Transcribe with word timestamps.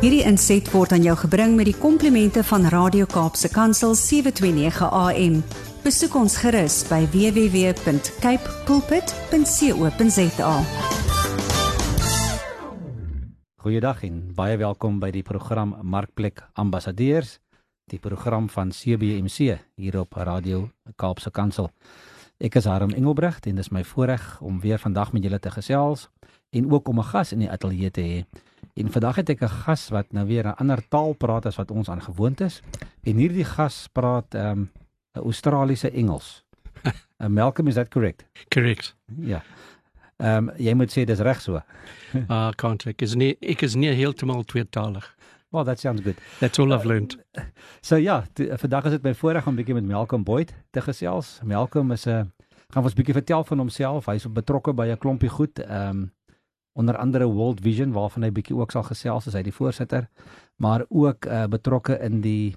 Hierdie 0.00 0.22
inset 0.24 0.64
word 0.72 0.94
aan 0.96 1.02
jou 1.04 1.12
gebring 1.26 1.58
met 1.58 1.66
die 1.68 1.76
komplimente 1.76 2.40
van 2.48 2.62
Radio 2.72 3.04
Kaapse 3.04 3.50
Kansel 3.52 3.92
729 3.92 4.88
AM. 4.96 5.34
Besoek 5.84 6.16
ons 6.16 6.38
gerus 6.40 6.78
by 6.88 7.02
www.cape 7.12 8.54
pulpit.co.za. 8.64 10.54
Goeiedag 13.60 14.00
en 14.08 14.32
baie 14.40 14.56
welkom 14.64 15.04
by 15.04 15.12
die 15.12 15.20
program 15.20 15.76
Markplek 15.84 16.46
Ambassadeurs, 16.56 17.36
die 17.92 18.00
program 18.00 18.48
van 18.48 18.72
CBMC 18.72 19.60
hier 19.76 20.00
op 20.00 20.16
Radio 20.16 20.70
Kaapse 20.96 21.28
Kansel. 21.28 21.68
Ek 22.40 22.56
is 22.56 22.64
Harm 22.64 22.96
Engelbrecht 22.96 23.44
en 23.44 23.60
dit 23.60 23.68
is 23.68 23.68
my 23.68 23.84
voorreg 23.84 24.40
om 24.40 24.64
weer 24.64 24.80
vandag 24.80 25.12
met 25.12 25.28
julle 25.28 25.44
te 25.44 25.52
gesels 25.52 26.08
en 26.56 26.72
ook 26.72 26.88
om 26.88 27.04
'n 27.04 27.12
gas 27.12 27.32
in 27.36 27.44
die 27.44 27.52
ateljee 27.52 27.90
te 27.90 28.00
hê. 28.00 28.24
En 28.80 28.88
vandag 28.90 29.16
het 29.16 29.28
ek 29.28 29.42
'n 29.42 29.48
gas 29.64 29.88
wat 29.88 30.12
nou 30.12 30.26
weer 30.26 30.46
'n 30.46 30.56
ander 30.56 30.88
taal 30.88 31.12
praat 31.12 31.46
as 31.46 31.56
wat 31.56 31.70
ons 31.70 31.90
aangewoond 31.90 32.40
is. 32.40 32.62
En 33.02 33.16
hierdie 33.16 33.44
gas 33.44 33.88
praat 33.92 34.34
ehm 34.34 34.46
um, 34.50 34.70
'n 35.12 35.18
Australiese 35.18 35.90
Engels. 35.90 36.44
Uh, 37.22 37.26
Malcolm, 37.38 37.66
is 37.66 37.74
that 37.74 37.88
correct? 37.88 38.24
Correct. 38.48 38.96
Ja. 39.20 39.42
Ehm 40.16 40.48
um, 40.48 40.50
jy 40.56 40.74
moet 40.74 40.90
sê 40.98 41.04
dis 41.04 41.18
reg 41.18 41.40
so. 41.40 41.60
Ah, 42.28 42.48
uh, 42.48 42.50
can't 42.56 42.86
ek 42.86 43.02
is 43.02 43.14
nie 43.14 43.36
ek 43.40 43.62
is 43.62 43.74
nie 43.74 43.92
heeltemal 43.92 44.44
tweetalig. 44.44 45.16
Well, 45.50 45.64
that 45.64 45.80
sounds 45.80 46.00
good. 46.00 46.18
That's 46.38 46.58
all 46.58 46.72
I've 46.72 46.86
learned. 46.86 47.18
Uh, 47.38 47.42
so 47.88 47.96
ja, 47.96 48.24
vandag 48.34 48.84
is 48.84 48.90
dit 48.90 49.02
my 49.02 49.14
voorreg 49.14 49.46
om 49.46 49.52
'n 49.52 49.56
bietjie 49.56 49.74
met 49.74 49.84
Malcolm 49.84 50.24
Boyd 50.24 50.54
te 50.70 50.80
gesels. 50.80 51.40
Malcolm 51.44 51.92
is 51.92 52.06
'n 52.06 52.32
gaan 52.70 52.82
ons 52.82 52.94
bietjie 52.94 53.14
vertel 53.14 53.44
van 53.44 53.58
homself. 53.58 54.06
Hy's 54.06 54.32
betrokke 54.32 54.72
by 54.72 54.86
'n 54.86 54.98
klompie 54.98 55.30
goed. 55.30 55.58
Ehm 55.58 55.88
um, 55.88 56.12
onder 56.80 56.96
andere 56.96 57.28
World 57.28 57.60
Vision 57.64 57.92
waarvan 57.96 58.24
hy 58.26 58.32
bietjie 58.34 58.56
ook 58.56 58.72
sal 58.72 58.86
gesels 58.88 59.28
as 59.28 59.36
hy 59.36 59.44
die 59.46 59.54
voorsitter, 59.54 60.08
maar 60.56 60.86
ook 60.88 61.28
uh, 61.28 61.44
betrokke 61.52 61.98
in 62.00 62.20
die 62.24 62.56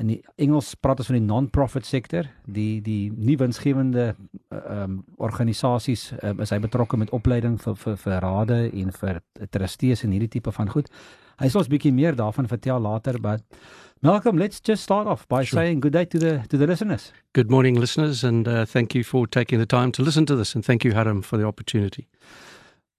in 0.00 0.08
die 0.08 0.22
Engels 0.40 0.70
praat 0.80 1.02
ons 1.02 1.10
van 1.10 1.18
die 1.18 1.26
non-profit 1.26 1.84
sektor, 1.84 2.28
die 2.48 2.80
die 2.80 3.10
nie 3.12 3.36
winsgewende 3.36 4.06
eh, 4.08 4.14
ehm 4.56 4.84
um, 4.84 4.94
organisasies 5.20 6.06
um, 6.22 6.40
is 6.40 6.52
hy 6.54 6.58
betrokke 6.64 6.96
met 6.96 7.12
opleiding 7.12 7.58
vir 7.60 7.76
vir 7.76 7.98
vir 8.00 8.20
rade 8.24 8.60
en 8.70 8.92
vir 9.00 9.20
trustees 9.52 10.04
en 10.06 10.14
hierdie 10.16 10.30
tipe 10.38 10.52
van 10.56 10.72
goed. 10.72 10.88
Hy 11.42 11.50
sal 11.50 11.60
ons 11.64 11.68
bietjie 11.72 11.92
meer 11.92 12.16
daarvan 12.16 12.48
vertel 12.48 12.80
later, 12.80 13.18
but 13.20 13.44
Malcolm, 14.02 14.38
let's 14.38 14.60
just 14.60 14.82
start 14.82 15.06
off 15.06 15.28
by 15.28 15.44
sure. 15.44 15.60
saying 15.60 15.80
good 15.80 15.92
day 15.92 16.04
to 16.04 16.18
the 16.18 16.42
to 16.48 16.56
the 16.56 16.66
listeners. 16.66 17.12
Good 17.34 17.50
morning 17.50 17.78
listeners 17.78 18.24
and 18.24 18.48
uh, 18.48 18.64
thank 18.64 18.94
you 18.94 19.04
for 19.04 19.26
taking 19.26 19.58
the 19.58 19.66
time 19.66 19.92
to 19.92 20.02
listen 20.02 20.24
to 20.26 20.36
this 20.36 20.54
and 20.54 20.64
thank 20.64 20.84
you 20.84 20.94
Haram 20.94 21.22
for 21.22 21.36
the 21.36 21.46
opportunity. 21.46 22.08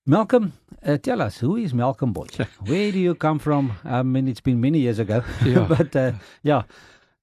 Malcolm, 0.05 0.51
uh, 0.85 0.97
tell 0.97 1.21
us 1.21 1.37
who 1.37 1.55
is 1.55 1.73
Malcolm 1.73 2.11
Boyd? 2.11 2.35
Where 2.65 2.91
do 2.91 2.99
you 2.99 3.15
come 3.15 3.39
from? 3.39 3.77
I 3.85 4.03
mean, 4.03 4.27
it's 4.27 4.41
been 4.41 4.59
many 4.59 4.79
years 4.79 4.99
ago, 4.99 5.23
yeah. 5.45 5.65
but 5.65 5.95
uh, 5.95 6.11
yeah, 6.41 6.63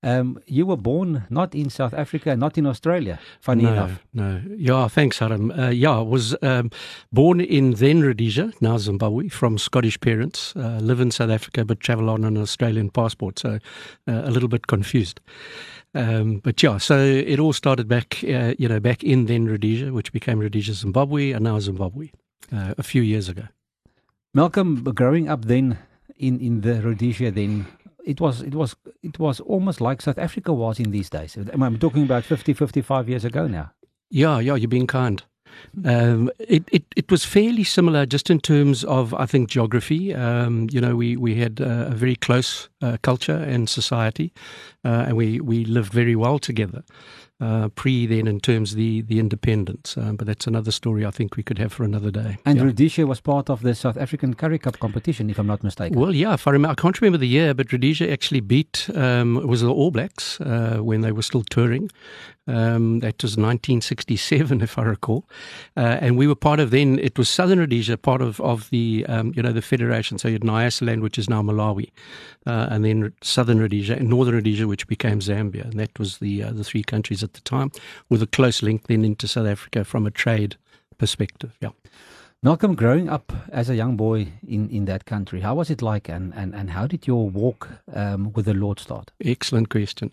um, 0.03 0.41
you 0.47 0.65
were 0.65 0.79
born 0.79 1.25
not 1.29 1.55
in 1.55 1.69
South 1.69 1.93
Africa, 1.93 2.35
not 2.37 2.57
in 2.57 2.67
Australia. 2.67 3.19
Funny 3.43 3.65
no, 3.65 3.73
enough. 3.73 4.03
No, 4.15 4.43
yeah, 4.57 4.89
thanks, 4.89 5.19
Harm. 5.19 5.51
Uh, 5.51 5.69
yeah, 5.69 5.99
I 5.99 6.01
was 6.01 6.35
um, 6.41 6.71
born 7.13 7.43
in 7.43 7.73
then 7.73 8.01
Rhodesia, 8.01 8.51
now 8.63 8.79
Zimbabwe, 8.79 9.29
from 9.29 9.59
Scottish 9.59 10.01
parents. 10.01 10.57
Uh, 10.57 10.79
live 10.81 11.01
in 11.01 11.11
South 11.11 11.31
Africa, 11.31 11.67
but 11.67 11.81
travel 11.81 12.09
on 12.09 12.25
an 12.25 12.39
Australian 12.39 12.89
passport, 12.89 13.39
so 13.39 13.59
uh, 14.09 14.23
a 14.25 14.31
little 14.31 14.49
bit 14.49 14.69
confused. 14.69 15.21
Um, 15.95 16.39
but 16.39 16.63
yeah, 16.63 16.79
so 16.79 16.99
it 16.99 17.39
all 17.39 17.53
started 17.53 17.89
back, 17.89 18.25
uh, 18.25 18.55
you 18.59 18.69
know, 18.69 18.81
back 18.81 19.05
in 19.05 19.27
then 19.27 19.45
Rhodesia, 19.45 19.93
which 19.93 20.15
became 20.15 20.39
Rhodesia, 20.39 20.73
Zimbabwe, 20.73 21.33
and 21.33 21.45
now 21.45 21.61
Zimbabwe 21.61 22.09
uh, 22.53 22.75
a 22.79 22.83
few 22.83 23.03
years 23.03 23.29
ago. 23.29 23.45
Malcolm, 24.35 24.85
growing 24.85 25.29
up 25.29 25.47
then 25.47 25.79
in, 26.17 26.39
in 26.41 26.61
the 26.61 26.81
Rhodesia, 26.83 27.31
then 27.31 27.67
it 28.05 28.21
was 28.21 28.43
it 28.43 28.55
was 28.55 28.77
it 29.03 29.19
was 29.19 29.41
almost 29.41 29.81
like 29.81 30.03
South 30.03 30.19
Africa 30.19 30.53
was 30.53 30.79
in 30.79 30.91
these 30.91 31.11
days. 31.11 31.37
I'm 31.37 31.79
talking 31.79 32.05
about 32.05 32.25
50, 32.25 32.55
55 32.55 33.09
years 33.09 33.25
ago 33.25 33.47
now. 33.47 33.73
Yeah, 34.11 34.39
yeah, 34.39 34.55
you're 34.55 34.69
being 34.69 34.87
kind. 34.87 35.23
Um, 35.85 36.31
it, 36.39 36.65
it, 36.73 36.85
it 36.97 37.11
was 37.11 37.25
fairly 37.25 37.65
similar 37.65 38.07
just 38.07 38.31
in 38.31 38.41
terms 38.41 38.85
of, 38.85 39.13
I 39.15 39.27
think, 39.27 39.51
geography. 39.51 40.15
Um, 40.15 40.69
you 40.71 40.81
know, 40.81 40.97
we, 40.97 41.17
we 41.17 41.35
had 41.37 41.61
uh, 41.61 41.89
a 41.89 41.95
very 41.95 42.17
close 42.17 42.69
uh, 42.83 42.97
culture 43.03 43.37
and 43.37 43.69
society, 43.69 44.33
uh, 44.85 45.07
and 45.09 45.17
we, 45.17 45.41
we 45.41 45.65
lived 45.65 45.93
very 45.93 46.17
well 46.17 46.39
together 46.39 46.83
uh, 47.41 47.69
pre 47.69 48.07
then 48.07 48.27
in 48.27 48.41
terms 48.41 48.73
of 48.73 48.77
the, 48.77 49.03
the 49.03 49.19
independence. 49.19 49.97
Um, 49.97 50.17
but 50.17 50.27
that's 50.27 50.47
another 50.47 50.71
story 50.71 51.07
I 51.07 51.11
think 51.11 51.37
we 51.37 51.43
could 51.43 51.59
have 51.59 51.73
for 51.73 51.85
another 51.85 52.11
day. 52.11 52.39
And 52.45 52.59
yeah. 52.59 52.65
Rhodesia 52.65 53.07
was 53.07 53.21
part 53.21 53.49
of 53.49 53.63
the 53.63 53.75
South 53.75 53.97
African 53.97 54.35
Currie 54.35 54.59
Cup 54.59 54.79
competition, 54.79 55.31
if 55.31 55.39
I'm 55.39 55.47
not 55.47 55.63
mistaken. 55.63 55.99
Well, 55.99 56.15
yeah, 56.15 56.35
if 56.35 56.47
I 56.47 56.51
remember, 56.51 56.73
I 56.73 56.81
can't 56.81 57.01
remember 57.01 57.19
the 57.19 57.29
year, 57.29 57.55
but 57.55 57.73
Rhodesia 57.73 58.11
actually 58.11 58.41
beat, 58.41 58.89
um, 58.95 59.37
it 59.37 59.47
was 59.47 59.63
the 59.63 59.73
All 59.73 59.91
Blacks 59.91 60.41
uh, 60.41 60.79
when 60.81 61.01
they 61.01 61.13
were 61.13 61.23
still 61.23 61.43
touring. 61.43 61.91
Um, 62.47 62.99
that 63.01 63.23
was 63.23 63.37
1967, 63.37 64.61
if 64.63 64.79
I 64.79 64.83
recall, 64.83 65.25
uh, 65.77 65.99
and 66.01 66.17
we 66.17 66.27
were 66.27 66.35
part 66.35 66.59
of 66.59 66.71
then. 66.71 66.99
It 66.99 67.17
was 67.17 67.29
Southern 67.29 67.61
Rhodesia, 67.61 67.97
part 67.97 68.23
of 68.23 68.41
of 68.41 68.69
the 68.71 69.07
um, 69.09 69.33
you 69.37 69.43
know 69.43 69.53
the 69.53 69.63
federation. 69.63 70.19
So 70.19 70.27
you 70.29 70.35
had 70.35 70.43
Nyasaland, 70.43 71.01
which 71.03 71.19
is 71.19 71.31
now 71.31 71.43
Malawi, 71.43 71.91
uh, 72.47 72.67
and 72.71 72.85
then 72.85 73.13
Southern 73.23 73.61
Rhodesia 73.61 73.97
and 73.97 74.09
Northern 74.09 74.35
Rhodesia, 74.35 74.67
which 74.67 74.89
became 74.89 75.21
Zambia, 75.21 75.65
and 75.65 75.79
that 75.79 75.97
was 75.99 76.19
the 76.19 76.43
uh, 76.43 76.53
the 76.53 76.65
three 76.65 76.83
countries 76.83 77.23
at 77.31 77.35
the 77.35 77.57
time, 77.57 77.71
with 78.09 78.23
a 78.23 78.27
close 78.27 78.63
link 78.63 78.87
then 78.87 79.05
into 79.05 79.29
South 79.29 79.47
Africa 79.47 79.85
from 79.85 80.07
a 80.07 80.11
trade 80.11 80.57
perspective. 80.99 81.57
Yeah. 81.61 81.71
Malcolm, 82.43 82.75
growing 82.75 83.11
up 83.11 83.35
as 83.53 83.69
a 83.69 83.77
young 83.77 83.99
boy 83.99 84.29
in, 84.49 84.71
in 84.71 84.87
that 84.87 85.05
country, 85.05 85.41
how 85.41 85.55
was 85.55 85.69
it 85.69 85.83
like 85.83 86.09
and, 86.09 86.33
and, 86.35 86.55
and 86.55 86.71
how 86.71 86.87
did 86.87 87.07
your 87.07 87.29
walk 87.29 87.69
um, 87.93 88.33
with 88.33 88.47
the 88.47 88.55
Lord 88.55 88.81
start? 88.81 89.11
Excellent 89.23 89.69
question. 89.69 90.11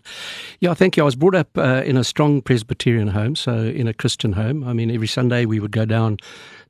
Yeah, 0.60 0.74
thank 0.74 0.98
you. 0.98 1.04
I 1.04 1.06
was 1.06 1.16
brought 1.16 1.34
up 1.34 1.56
uh, 1.56 1.82
in 1.86 1.96
a 1.96 2.04
strong 2.04 2.42
Presbyterian 2.42 3.08
home, 3.08 3.34
so 3.34 3.54
in 3.54 3.88
a 3.88 3.94
Christian 3.94 4.34
home. 4.34 4.62
I 4.62 4.74
mean, 4.74 4.90
every 4.90 5.06
Sunday 5.06 5.46
we 5.46 5.58
would 5.58 5.72
go 5.72 5.86
down 5.86 6.18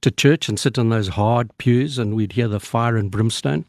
to 0.02 0.12
church 0.12 0.48
and 0.48 0.60
sit 0.60 0.78
on 0.78 0.90
those 0.90 1.08
hard 1.08 1.50
pews 1.58 1.98
and 1.98 2.14
we'd 2.14 2.32
hear 2.32 2.46
the 2.46 2.60
fire 2.60 2.96
and 2.96 3.10
brimstone. 3.10 3.64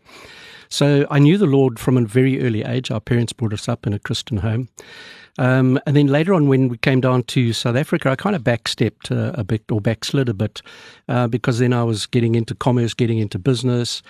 So 0.70 1.08
I 1.10 1.18
knew 1.18 1.40
the 1.40 1.48
Lord 1.48 1.80
from 1.80 1.98
a 1.98 2.06
very 2.06 2.40
early 2.44 2.64
age. 2.64 2.92
Our 2.92 3.02
parents 3.02 3.34
brought 3.34 3.54
us 3.54 3.68
up 3.68 3.88
in 3.88 3.94
a 3.94 4.00
Christian 4.00 4.38
home. 4.38 4.70
Um, 5.38 5.80
and 5.86 5.96
then 5.96 6.08
later 6.08 6.34
on, 6.34 6.48
when 6.48 6.70
we 6.70 6.78
came 6.78 7.02
down 7.02 7.24
to 7.24 7.54
South 7.54 7.76
Africa, 7.76 8.10
I 8.10 8.16
kind 8.16 8.36
of 8.36 8.44
backstepped 8.44 9.12
uh, 9.12 9.32
a 9.40 9.44
bit 9.44 9.64
or 9.72 9.80
backslid 9.80 10.30
a 10.30 10.34
bit 10.34 10.62
uh, 11.08 11.28
because 11.28 11.60
then 11.60 11.74
I 11.74 11.84
was 11.84 12.06
getting 12.06 12.36
into 12.36 12.56
commerce, 12.56 12.94
getting 12.94 13.20
into 13.20 13.40
business. 13.40 14.02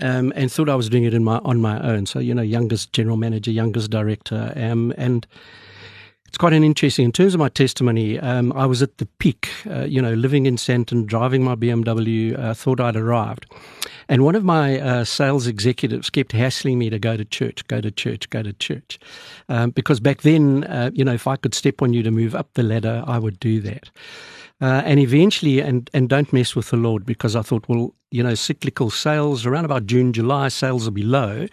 Um, 0.00 0.32
and 0.36 0.52
thought 0.52 0.68
I 0.68 0.76
was 0.76 0.88
doing 0.88 1.02
it 1.02 1.12
in 1.12 1.24
my 1.24 1.38
on 1.38 1.60
my 1.60 1.80
own. 1.80 2.06
So 2.06 2.20
you 2.20 2.32
know, 2.32 2.42
youngest 2.42 2.92
general 2.92 3.16
manager, 3.16 3.50
youngest 3.50 3.90
director, 3.90 4.52
um, 4.54 4.94
and 4.96 5.26
it's 6.28 6.38
quite 6.38 6.52
an 6.52 6.62
interesting. 6.62 7.06
In 7.06 7.12
terms 7.12 7.34
of 7.34 7.40
my 7.40 7.48
testimony, 7.48 8.20
um, 8.20 8.52
I 8.52 8.66
was 8.66 8.82
at 8.82 8.98
the 8.98 9.06
peak, 9.18 9.48
uh, 9.68 9.84
you 9.84 10.00
know, 10.00 10.12
living 10.12 10.46
in 10.46 10.56
Sandton, 10.56 11.06
driving 11.06 11.42
my 11.42 11.54
BMW, 11.54 12.38
uh, 12.38 12.54
thought 12.54 12.80
I'd 12.80 12.96
arrived. 12.96 13.46
And 14.08 14.24
one 14.24 14.34
of 14.34 14.44
my 14.44 14.80
uh, 14.80 15.04
sales 15.04 15.46
executives 15.46 16.08
kept 16.10 16.32
hassling 16.32 16.78
me 16.78 16.88
to 16.90 16.98
go 16.98 17.16
to 17.16 17.24
church, 17.24 17.66
go 17.68 17.80
to 17.80 17.90
church, 17.90 18.30
go 18.30 18.42
to 18.42 18.52
church. 18.54 18.98
Um, 19.48 19.70
because 19.70 20.00
back 20.00 20.22
then, 20.22 20.64
uh, 20.64 20.90
you 20.94 21.04
know, 21.04 21.12
if 21.12 21.26
I 21.26 21.36
could 21.36 21.54
step 21.54 21.82
on 21.82 21.92
you 21.92 22.02
to 22.02 22.10
move 22.10 22.34
up 22.34 22.48
the 22.54 22.62
ladder, 22.62 23.04
I 23.06 23.18
would 23.18 23.38
do 23.38 23.60
that. 23.60 23.90
Uh, 24.60 24.82
and 24.84 24.98
eventually, 24.98 25.60
and, 25.60 25.88
and 25.94 26.08
don't 26.08 26.32
mess 26.32 26.56
with 26.56 26.70
the 26.70 26.76
Lord 26.76 27.06
because 27.06 27.36
I 27.36 27.42
thought, 27.42 27.68
well, 27.68 27.94
you 28.10 28.22
know, 28.22 28.34
cyclical 28.34 28.90
sales 28.90 29.46
around 29.46 29.66
about 29.66 29.86
June, 29.86 30.12
July, 30.12 30.48
sales 30.48 30.84
will 30.84 30.92
be 30.92 31.02
low. 31.02 31.46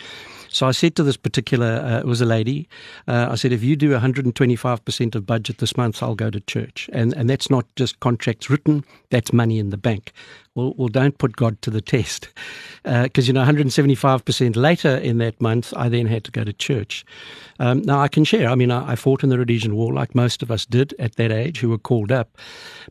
So 0.49 0.65
I 0.65 0.71
said 0.71 0.95
to 0.95 1.03
this 1.03 1.17
particular, 1.17 1.81
uh, 1.83 1.99
it 1.99 2.05
was 2.05 2.21
a 2.21 2.25
lady, 2.25 2.69
uh, 3.09 3.27
I 3.29 3.35
said, 3.35 3.51
if 3.51 3.61
you 3.61 3.75
do 3.75 3.91
125% 3.91 5.15
of 5.15 5.25
budget 5.25 5.57
this 5.57 5.75
month, 5.75 6.01
I'll 6.01 6.15
go 6.15 6.29
to 6.29 6.39
church. 6.39 6.89
And, 6.93 7.13
and 7.13 7.29
that's 7.29 7.49
not 7.49 7.65
just 7.75 7.99
contracts 7.99 8.49
written, 8.49 8.85
that's 9.09 9.33
money 9.33 9.59
in 9.59 9.69
the 9.69 9.77
bank. 9.77 10.13
Well, 10.55 10.73
well 10.77 10.87
don't 10.87 11.17
put 11.17 11.35
God 11.35 11.61
to 11.61 11.69
the 11.69 11.81
test. 11.81 12.29
Because, 12.83 13.25
uh, 13.25 13.27
you 13.27 13.33
know, 13.33 13.43
175% 13.43 14.55
later 14.55 14.97
in 14.97 15.17
that 15.17 15.39
month, 15.41 15.73
I 15.75 15.89
then 15.89 16.07
had 16.07 16.23
to 16.25 16.31
go 16.31 16.43
to 16.43 16.53
church. 16.53 17.05
Um, 17.59 17.81
now, 17.81 17.99
I 17.99 18.07
can 18.07 18.23
share. 18.23 18.49
I 18.49 18.55
mean, 18.55 18.71
I, 18.71 18.93
I, 18.93 18.95
fought 18.95 19.23
in 19.23 19.29
the 19.29 19.37
Rhodesian 19.37 19.75
War 19.75 19.93
like 19.93 20.15
most 20.15 20.41
of 20.41 20.51
us 20.51 20.65
did 20.65 20.93
at 20.99 21.15
that 21.15 21.31
age 21.31 21.59
who 21.59 21.69
were 21.69 21.77
called 21.77 22.11
up. 22.11 22.37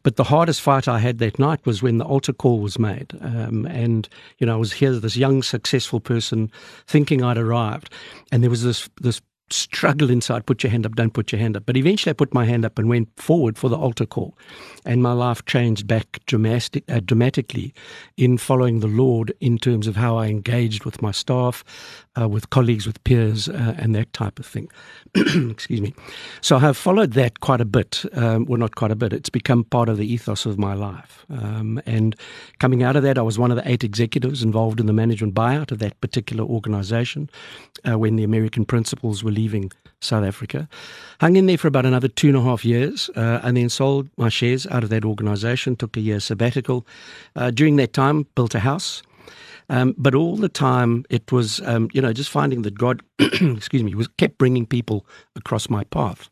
But 0.03 0.17
the 0.17 0.25
hardest 0.25 0.61
fight 0.61 0.89
I 0.89 0.99
had 0.99 1.19
that 1.19 1.39
night 1.39 1.65
was 1.65 1.83
when 1.83 1.99
the 1.99 2.05
altar 2.05 2.33
call 2.33 2.61
was 2.61 2.79
made. 2.79 3.12
Um, 3.21 3.67
and, 3.67 4.09
you 4.39 4.47
know, 4.47 4.55
I 4.55 4.59
was 4.59 4.73
here, 4.73 4.93
this 4.93 5.17
young, 5.17 5.43
successful 5.43 6.00
person 6.00 6.50
thinking 6.87 7.23
I'd 7.23 7.39
arrived. 7.39 7.93
And 8.33 8.43
there 8.43 8.50
was 8.50 8.62
this, 8.62 8.89
this 9.00 9.21
struggle 9.50 10.11
inside, 10.11 10.46
put 10.46 10.62
your 10.62 10.70
hand 10.70 10.87
up, 10.87 10.94
don't 10.96 11.12
put 11.12 11.32
your 11.32 11.41
hand 11.41 11.56
up. 11.56 11.64
But 11.67 11.76
eventually 11.76 12.11
I 12.11 12.14
put 12.14 12.35
my 12.35 12.44
hand 12.44 12.64
up 12.64 12.79
and 12.79 12.88
went 12.88 13.08
forward 13.20 13.58
for 13.58 13.69
the 13.69 13.76
altar 13.76 14.06
call. 14.06 14.37
And 14.85 15.02
my 15.02 15.12
life 15.12 15.44
changed 15.44 15.87
back 15.87 16.20
dramatic, 16.26 16.85
uh, 16.88 17.00
dramatically 17.00 17.75
in 18.17 18.38
following 18.38 18.81
the 18.81 18.87
Lord 18.87 19.32
in 19.41 19.58
terms 19.58 19.87
of 19.87 19.96
how 19.96 20.17
I 20.17 20.26
engaged 20.26 20.85
with 20.85 21.02
my 21.02 21.11
staff, 21.11 21.64
uh, 22.21 22.29
with 22.29 22.51
colleagues, 22.51 22.87
with 22.87 23.03
peers, 23.05 23.49
uh, 23.49 23.75
and 23.79 23.95
that 23.95 24.13
type 24.13 24.39
of 24.39 24.47
thing. 24.47 24.69
Excuse 25.15 25.81
me. 25.81 25.95
So 26.41 26.57
I 26.57 26.61
have 26.61 26.77
followed 26.77 27.13
that 27.13 27.41
quite 27.41 27.61
a 27.61 27.65
bit. 27.65 28.05
Um, 28.13 28.47
well, 28.47 28.59
not 28.59 28.75
quite 28.75 28.91
a 28.91 28.97
bit. 28.97 29.13
It's 29.13 29.31
become 29.31 29.65
part 29.65 29.89
of 29.89 29.97
the 29.97 30.07
ethos 30.07 30.47
of 30.47 30.59
my 30.59 30.75
life. 30.75 31.25
Um, 31.31 31.81
and 31.87 32.17
coming 32.59 32.83
out 32.83 32.97
of 32.97 33.03
that, 33.03 33.19
I 33.19 33.23
was 33.23 33.39
one 33.39 33.51
of 33.51 33.57
the 33.57 33.69
eight 33.69 33.85
executives 33.85 34.43
involved 34.43 34.81
in 34.81 34.87
the 34.87 34.93
management 34.93 35.35
buyout 35.35 35.73
of 35.73 35.79
that 35.79 36.01
particular 36.01 36.45
organization 36.45 37.31
uh, 37.89 37.99
when 37.99 38.17
the 38.17 38.25
American 38.25 38.65
principals 38.65 39.25
were 39.25 39.31
leaving 39.31 39.73
South 40.01 40.25
Africa. 40.25 40.69
Hung 41.21 41.37
in 41.37 41.47
there 41.47 41.59
for 41.59 41.69
about 41.69 41.87
another 41.87 42.09
two 42.09 42.29
and 42.29 42.37
a 42.37 42.43
half 42.43 42.65
years 42.65 43.11
uh, 43.17 43.41
and 43.43 43.57
then 43.57 43.69
sold 43.69 44.09
my 44.17 44.29
shares 44.29 44.67
out 44.67 44.85
of 44.85 44.91
that 44.91 45.05
organization, 45.05 45.77
took 45.77 45.97
a 45.97 46.01
year 46.01 46.21
sabbatical. 46.21 46.87
Uh, 47.37 47.51
during 47.51 47.77
that 47.77 47.93
time, 47.93 48.27
built 48.35 48.55
a 48.55 48.61
house. 48.61 49.03
Um, 49.69 49.95
but 49.97 50.15
all 50.15 50.37
the 50.37 50.49
time, 50.49 51.05
it 51.11 51.33
was, 51.33 51.61
um, 51.63 51.89
you 51.95 52.03
know, 52.03 52.13
just 52.13 52.31
finding 52.31 52.63
that 52.63 52.79
God, 52.79 53.03
excuse 53.19 53.83
me, 53.83 53.95
was 53.95 54.09
kept 54.19 54.39
bringing 54.39 54.67
people 54.67 55.07
across 55.37 55.69
my 55.71 55.85
path. 55.85 56.29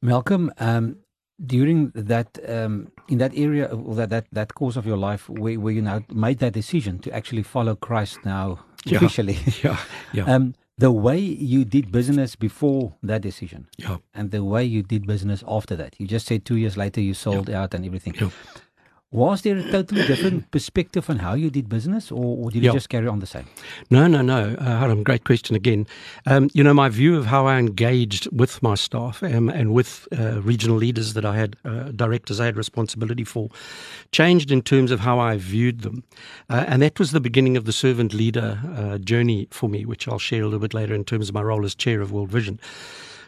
Malcolm, 0.00 0.50
um, 0.58 0.96
during 1.44 1.90
that 1.94 2.38
um, 2.48 2.90
in 3.08 3.18
that 3.18 3.32
area 3.36 3.66
or 3.66 3.94
that, 3.96 4.10
that 4.10 4.26
that 4.32 4.54
course 4.54 4.76
of 4.76 4.86
your 4.86 4.96
life 4.96 5.28
where, 5.28 5.58
where 5.58 5.72
you 5.72 5.82
now 5.82 6.00
made 6.12 6.38
that 6.38 6.52
decision 6.52 6.98
to 7.00 7.10
actually 7.12 7.42
follow 7.42 7.74
Christ 7.74 8.18
now 8.24 8.58
Yeah. 8.84 8.96
officially 8.98 9.38
Yeah, 9.64 9.76
yeah. 10.12 10.24
um, 10.34 10.54
the 10.78 10.90
way 10.90 11.18
you 11.18 11.64
did 11.64 11.90
business 11.92 12.36
before 12.36 12.94
that 13.02 13.22
decision 13.22 13.66
yeah. 13.76 13.96
and 14.14 14.30
the 14.30 14.42
way 14.42 14.64
you 14.64 14.82
did 14.82 15.06
business 15.06 15.42
after 15.46 15.76
that 15.76 15.94
you 16.00 16.06
just 16.06 16.26
said 16.26 16.44
two 16.44 16.56
years 16.56 16.76
later 16.76 17.00
you 17.00 17.14
sold 17.14 17.48
out 17.50 17.74
and 17.74 17.84
everything 17.84 18.14
Yeah. 18.20 18.30
Was 19.12 19.42
there 19.42 19.58
a 19.58 19.70
totally 19.70 20.06
different 20.06 20.50
perspective 20.50 21.10
on 21.10 21.18
how 21.18 21.34
you 21.34 21.50
did 21.50 21.68
business 21.68 22.10
or, 22.10 22.24
or 22.38 22.50
did 22.50 22.62
Yeah. 22.62 22.70
you 22.70 22.76
just 22.76 22.88
carry 22.88 23.06
on 23.06 23.20
the 23.20 23.26
same 23.26 23.44
No, 23.90 24.06
no, 24.06 24.22
no. 24.22 24.56
Uh, 24.58 24.78
Harm, 24.78 25.02
great 25.02 25.24
question 25.24 25.54
again. 25.54 25.86
Um, 26.24 26.48
you 26.54 26.64
know, 26.64 26.72
my 26.72 26.88
view 26.88 27.16
of 27.18 27.26
how 27.26 27.46
I 27.46 27.58
engaged 27.58 28.26
with 28.32 28.62
my 28.62 28.74
staff 28.74 29.22
um, 29.22 29.50
and 29.50 29.74
with 29.74 30.08
uh, 30.18 30.40
regional 30.40 30.76
leaders 30.78 31.12
that 31.12 31.26
I 31.26 31.36
had, 31.36 31.56
uh, 31.64 31.90
directors 31.94 32.40
I 32.40 32.46
had 32.46 32.56
responsibility 32.56 33.24
for, 33.24 33.50
changed 34.12 34.50
in 34.50 34.62
terms 34.62 34.90
of 34.90 35.00
how 35.00 35.18
I 35.18 35.36
viewed 35.36 35.82
them. 35.82 36.04
Uh, 36.48 36.64
and 36.66 36.80
that 36.80 36.98
was 36.98 37.10
the 37.12 37.20
beginning 37.20 37.56
of 37.58 37.66
the 37.66 37.72
servant 37.72 38.14
leader 38.14 38.58
uh, 38.76 38.96
journey 38.96 39.46
for 39.50 39.68
me, 39.68 39.84
which 39.84 40.08
I'll 40.08 40.18
share 40.18 40.40
a 40.40 40.44
little 40.46 40.58
bit 40.60 40.72
later 40.72 40.94
in 40.94 41.04
terms 41.04 41.28
of 41.28 41.34
my 41.34 41.42
role 41.42 41.64
as 41.66 41.74
chair 41.74 42.00
of 42.00 42.12
World 42.12 42.30
Vision. 42.30 42.58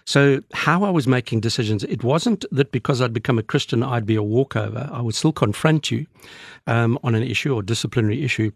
So, 0.07 0.43
how 0.53 0.85
I 0.85 0.91
was 0.91 1.07
making 1.07 1.41
decisions, 1.41 1.83
it 1.85 2.05
wasn't 2.05 2.45
that 2.53 2.73
because 2.73 3.01
I'd 3.01 3.15
become 3.15 3.39
a 3.39 3.43
Christian, 3.43 3.83
I'd 3.83 4.05
be 4.05 4.17
a 4.17 4.23
walkover. 4.23 4.91
I 4.93 5.01
would 5.01 5.15
still 5.15 5.33
confront 5.33 5.91
you 5.91 6.07
um, 6.67 6.99
on 7.03 7.15
an 7.15 7.23
issue 7.23 7.55
or 7.55 7.63
disciplinary 7.63 8.23
issue 8.23 8.51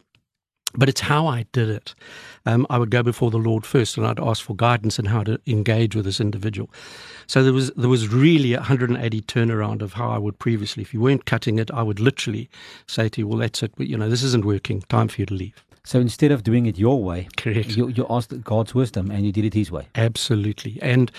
but 0.75 0.89
it's 0.89 1.01
how 1.01 1.27
I 1.27 1.47
did 1.53 1.71
it. 1.71 1.95
Um, 2.45 2.67
I 2.69 2.79
would 2.79 2.91
go 2.91 3.03
before 3.03 3.31
the 3.31 3.39
Lord 3.39 3.65
first, 3.65 3.97
and 3.97 4.07
I'd 4.07 4.21
ask 4.21 4.45
for 4.45 4.55
guidance 4.55 4.99
on 4.99 5.07
how 5.07 5.23
to 5.23 5.41
engage 5.47 5.95
with 5.95 6.05
this 6.05 6.21
individual. 6.21 6.71
So 7.27 7.43
there 7.43 7.53
was 7.53 7.71
there 7.73 7.89
was 7.89 8.09
really 8.09 8.53
a 8.53 8.59
180 8.59 9.23
turnaround 9.23 9.83
of 9.83 9.95
how 9.95 10.11
I 10.11 10.19
would 10.19 10.39
previously. 10.39 10.83
If 10.83 10.93
you 10.93 11.01
weren't 11.01 11.25
cutting 11.25 11.59
it, 11.59 11.71
I 11.71 11.83
would 11.83 12.01
literally 12.01 12.51
say 12.87 13.09
to 13.09 13.21
you, 13.21 13.27
"Well, 13.27 13.39
that's 13.39 13.63
it. 13.63 13.73
But, 13.77 13.87
you 13.87 13.97
know, 13.97 14.09
this 14.09 14.23
isn't 14.23 14.45
working. 14.45 14.83
Time 14.83 15.09
for 15.09 15.23
you 15.23 15.27
to 15.27 15.35
leave." 15.35 15.65
So 15.89 16.01
instead 16.01 16.31
of 16.31 16.43
doing 16.43 16.67
it 16.67 16.79
your 16.79 17.03
way 17.03 17.29
Correct. 17.37 17.77
you, 17.77 17.89
you 17.89 18.07
asked 18.09 18.33
god's 18.45 18.75
wisdom 18.75 19.11
and 19.11 19.27
you 19.27 19.33
did 19.33 19.45
it 19.45 19.55
his 19.55 19.71
way 19.71 19.87
Absolutely. 20.09 20.79
And, 20.81 21.11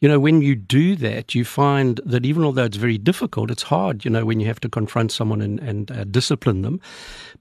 you 0.00 0.08
know, 0.08 0.20
when 0.20 0.42
you 0.42 0.54
do 0.54 0.94
that, 0.96 1.34
you 1.34 1.44
find 1.44 2.00
that 2.04 2.24
even 2.24 2.44
although 2.44 2.64
it's 2.64 2.76
very 2.76 2.98
difficult, 2.98 3.50
it's 3.50 3.62
hard, 3.62 4.04
you 4.04 4.10
know, 4.10 4.24
when 4.24 4.40
you 4.40 4.46
have 4.46 4.60
to 4.60 4.68
confront 4.68 5.12
someone 5.12 5.40
and, 5.40 5.58
and 5.60 5.90
uh, 5.90 6.04
discipline 6.04 6.62
them. 6.62 6.80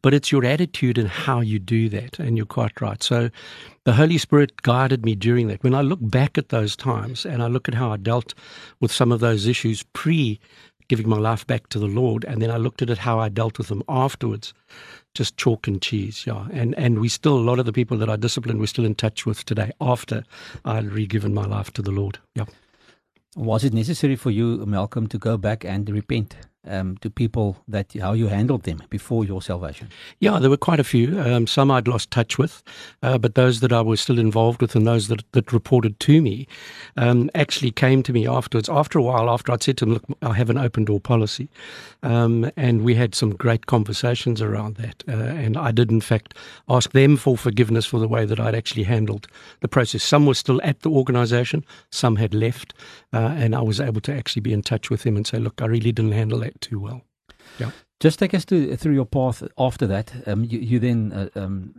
But 0.02 0.14
it's 0.14 0.32
your 0.32 0.46
attitude 0.46 0.98
and 0.98 1.08
how 1.08 1.42
you 1.42 1.60
do 1.60 1.90
that. 1.90 2.20
And 2.20 2.38
you're 2.38 2.46
quite 2.46 2.80
right. 2.82 3.02
So 3.04 3.30
the 3.84 3.94
Holy 3.94 4.18
Spirit 4.18 4.62
guided 4.62 5.06
me 5.06 5.16
during 5.16 5.48
that. 5.48 5.64
When 5.64 5.76
I 5.76 5.82
look 5.82 6.00
back 6.02 6.38
at 6.38 6.50
those 6.50 6.76
times 6.76 7.26
and 7.26 7.44
I 7.44 7.48
look 7.48 7.68
at 7.68 7.76
how 7.76 7.92
I 7.92 7.98
dealt 7.98 8.34
with 8.80 8.92
some 8.92 9.12
of 9.12 9.20
those 9.20 9.48
issues 9.48 9.84
pre 9.94 10.40
giving 10.88 11.10
my 11.10 11.18
life 11.18 11.46
back 11.48 11.70
to 11.70 11.80
the 11.80 11.88
Lord, 11.88 12.26
and 12.26 12.42
then 12.42 12.52
I 12.52 12.58
looked 12.58 12.82
at 12.82 12.90
it 12.90 13.00
how 13.00 13.20
I 13.20 13.30
dealt 13.30 13.58
with 13.58 13.68
them 13.68 13.84
afterwards 13.88 14.54
just 15.16 15.38
chalk 15.38 15.68
and 15.68 15.82
cheese, 15.82 16.26
yeah. 16.28 16.48
And 16.52 16.78
and 16.78 17.00
we 17.00 17.08
still 17.08 17.38
a 17.38 17.40
lot 17.40 17.58
of 17.58 17.66
the 17.66 17.74
people 17.74 17.98
that 17.98 18.10
I 18.10 18.18
disciplined 18.18 18.60
we're 18.60 18.68
still 18.68 18.86
in 18.86 18.96
touch 18.96 19.26
with 19.26 19.46
today 19.46 19.72
after 19.82 20.24
I'd 20.66 20.92
re-given 20.92 21.34
my 21.34 21.46
life 21.46 21.72
to 21.72 21.82
the 21.82 21.92
Lord. 21.92 22.20
Yeah. 22.36 22.46
Was 23.36 23.64
it 23.64 23.74
necessary 23.74 24.16
for 24.16 24.32
you, 24.32 24.66
Malcolm, 24.66 25.08
to 25.08 25.18
go 25.18 25.38
back 25.38 25.66
and 25.66 25.90
repent 25.90 26.36
um, 26.68 26.98
to 26.98 27.10
people 27.10 27.58
that 27.68 27.94
how 27.94 28.14
you 28.14 28.28
handled 28.28 28.64
them 28.64 28.82
before 28.90 29.26
your 29.26 29.42
salvation? 29.42 29.90
Yeah, 30.20 30.40
there 30.40 30.50
were 30.50 30.58
quite 30.58 30.80
a 30.80 30.84
few. 30.84 31.20
Um, 31.20 31.48
some 31.48 31.72
I'd 31.72 31.88
lost 31.88 32.12
touch 32.12 32.38
with, 32.38 32.64
uh, 33.02 33.18
but 33.18 33.36
those 33.36 33.60
that 33.60 33.72
I 33.72 33.82
was 33.82 34.02
still 34.02 34.20
involved 34.20 34.62
with 34.62 34.76
and 34.76 34.86
those 34.86 35.08
that, 35.08 35.24
that 35.32 35.52
reported 35.54 36.00
to 36.02 36.22
me 36.22 36.48
um, 36.98 37.30
actually 37.36 37.72
came 37.72 38.04
to 38.04 38.14
me 38.14 38.28
afterwards. 38.28 38.70
After 38.70 39.00
a 39.00 39.04
while, 39.04 39.30
after 39.30 39.52
I'd 39.52 39.64
said 39.64 39.78
to 39.78 39.86
them, 39.86 39.94
look, 39.94 40.04
I 40.22 40.34
have 40.34 40.50
an 40.50 40.58
open 40.58 40.86
door 40.86 41.00
policy. 41.00 41.50
Um, 42.04 42.52
and 42.56 42.84
we 42.84 42.96
had 42.96 43.16
some 43.16 43.32
great 43.36 43.66
conversations 43.66 44.42
around 44.42 44.76
that. 44.76 45.04
Uh, 45.08 45.14
and 45.14 45.58
I 45.58 45.72
did, 45.72 45.92
in 45.92 46.02
fact, 46.02 46.36
ask 46.70 46.92
them 46.92 47.18
for 47.18 47.38
forgiveness 47.38 47.86
for 47.86 48.00
the 48.00 48.08
way 48.08 48.26
that 48.26 48.40
I'd 48.40 48.56
actually 48.56 48.84
handled 48.84 49.28
the 49.62 49.68
process. 49.68 50.04
Some 50.04 50.26
were 50.26 50.36
still 50.36 50.62
at 50.64 50.82
the 50.82 50.90
organization, 50.90 51.66
some 51.90 52.18
had 52.18 52.34
left. 52.34 52.74
Uh, 53.14 53.34
and 53.38 53.56
I 53.56 53.62
was 53.62 53.80
able 53.80 54.02
to 54.02 54.14
actually 54.14 54.42
be 54.42 54.54
in 54.54 54.62
touch 54.62 54.90
with 54.90 55.04
them 55.04 55.16
and 55.16 55.26
say, 55.26 55.40
look, 55.40 55.62
I 55.62 55.66
really 55.66 55.92
didn't 55.92 56.12
handle 56.12 56.40
that 56.40 56.55
too 56.62 56.80
well. 56.80 57.02
Yeah. 57.60 57.72
Just 58.00 58.20
take 58.20 58.34
us 58.34 58.46
to 58.46 58.76
through 58.76 58.94
your 58.94 59.06
path 59.06 59.44
after 59.58 59.88
that. 59.88 60.14
Um, 60.28 60.44
you, 60.44 60.60
you 60.60 60.80
then 60.80 61.12
uh, 61.14 61.40
um, 61.40 61.76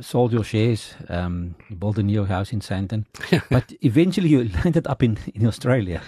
sold 0.00 0.32
your 0.32 0.44
shares, 0.44 0.94
um, 1.08 1.54
you 1.68 1.76
built 1.76 1.98
a 1.98 2.02
new 2.02 2.24
house 2.24 2.52
in 2.52 2.60
Sandton, 2.60 3.06
but 3.50 3.72
eventually 3.82 4.28
you 4.28 4.48
landed 4.64 4.86
up 4.86 5.02
in, 5.02 5.18
in 5.34 5.46
Australia. 5.46 6.02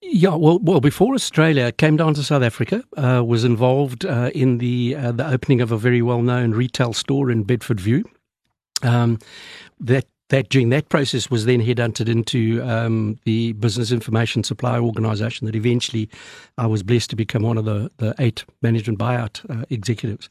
Yeah, 0.00 0.36
well, 0.36 0.60
well, 0.60 0.80
before 0.80 1.14
Australia, 1.14 1.66
I 1.66 1.70
came 1.72 1.96
down 1.96 2.14
to 2.14 2.22
South 2.22 2.42
Africa, 2.42 2.84
uh, 2.96 3.22
was 3.24 3.44
involved 3.44 4.06
uh, 4.06 4.30
in 4.32 4.58
the 4.58 4.94
uh, 4.94 5.12
the 5.12 5.26
opening 5.26 5.60
of 5.60 5.72
a 5.72 5.76
very 5.76 6.02
well 6.02 6.22
known 6.22 6.52
retail 6.52 6.92
store 6.92 7.30
in 7.30 7.44
Bedfordview. 7.44 8.04
Um, 8.82 9.18
that 9.80 10.06
that 10.28 10.48
during 10.48 10.68
that 10.70 10.88
process 10.88 11.30
was 11.30 11.46
then 11.46 11.60
headhunted 11.60 12.08
into 12.08 12.62
um, 12.62 13.18
the 13.24 13.52
business 13.54 13.90
information 13.90 14.44
supply 14.44 14.78
organisation 14.78 15.46
that 15.46 15.56
eventually 15.56 16.08
I 16.58 16.66
was 16.66 16.82
blessed 16.82 17.10
to 17.10 17.16
become 17.16 17.42
one 17.42 17.58
of 17.58 17.64
the 17.64 17.90
the 17.98 18.14
eight 18.18 18.44
management 18.62 18.98
buyout 18.98 19.48
uh, 19.50 19.64
executives. 19.70 20.28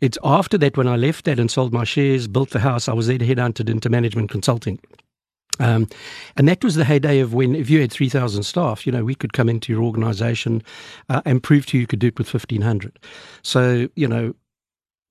It's 0.00 0.18
after 0.24 0.56
that 0.58 0.76
when 0.76 0.88
I 0.88 0.96
left 0.96 1.26
that 1.26 1.38
and 1.38 1.50
sold 1.50 1.72
my 1.72 1.84
shares, 1.84 2.26
built 2.26 2.50
the 2.50 2.60
house, 2.60 2.88
I 2.88 2.94
was 2.94 3.06
then 3.06 3.18
headhunted 3.18 3.68
into 3.68 3.90
management 3.90 4.30
consulting. 4.30 4.80
Um, 5.58 5.88
and 6.36 6.48
that 6.48 6.64
was 6.64 6.74
the 6.74 6.84
heyday 6.84 7.20
of 7.20 7.34
when, 7.34 7.54
if 7.54 7.68
you 7.68 7.80
had 7.80 7.92
3,000 7.92 8.44
staff, 8.44 8.86
you 8.86 8.92
know, 8.92 9.04
we 9.04 9.14
could 9.14 9.34
come 9.34 9.48
into 9.48 9.70
your 9.70 9.82
organization 9.82 10.62
uh, 11.10 11.20
and 11.26 11.42
prove 11.42 11.66
to 11.66 11.76
you 11.76 11.82
you 11.82 11.86
could 11.86 11.98
do 11.98 12.06
it 12.06 12.18
with 12.18 12.32
1,500. 12.32 12.98
So, 13.42 13.88
you 13.94 14.08
know, 14.08 14.34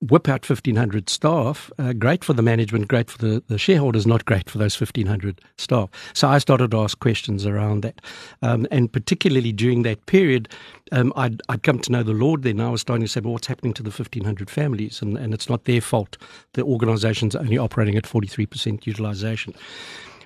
whip 0.00 0.28
out 0.28 0.48
1,500 0.48 1.10
staff, 1.10 1.70
uh, 1.78 1.92
great 1.92 2.24
for 2.24 2.32
the 2.32 2.42
management, 2.42 2.88
great 2.88 3.10
for 3.10 3.18
the, 3.18 3.42
the 3.48 3.58
shareholders, 3.58 4.06
not 4.06 4.24
great 4.24 4.48
for 4.48 4.56
those 4.56 4.80
1,500 4.80 5.40
staff. 5.58 5.90
So 6.14 6.28
I 6.28 6.38
started 6.38 6.70
to 6.70 6.80
ask 6.80 6.98
questions 7.00 7.44
around 7.44 7.82
that. 7.82 8.00
Um, 8.42 8.66
and 8.70 8.90
particularly 8.90 9.52
during 9.52 9.82
that 9.82 10.04
period, 10.06 10.48
um, 10.92 11.12
I'd, 11.16 11.42
I'd 11.48 11.62
come 11.62 11.78
to 11.80 11.92
know 11.92 12.02
the 12.02 12.12
Lord 12.12 12.42
then. 12.42 12.60
I 12.60 12.70
was 12.70 12.80
starting 12.80 13.04
to 13.04 13.12
say, 13.12 13.20
well, 13.20 13.34
what's 13.34 13.46
happening 13.46 13.74
to 13.74 13.82
the 13.82 13.90
1,500 13.90 14.48
families? 14.48 15.02
And, 15.02 15.18
and 15.18 15.34
it's 15.34 15.50
not 15.50 15.64
their 15.64 15.82
fault. 15.82 16.16
The 16.54 16.62
organization's 16.62 17.36
only 17.36 17.58
operating 17.58 17.96
at 17.96 18.04
43% 18.04 18.86
utilization. 18.86 19.54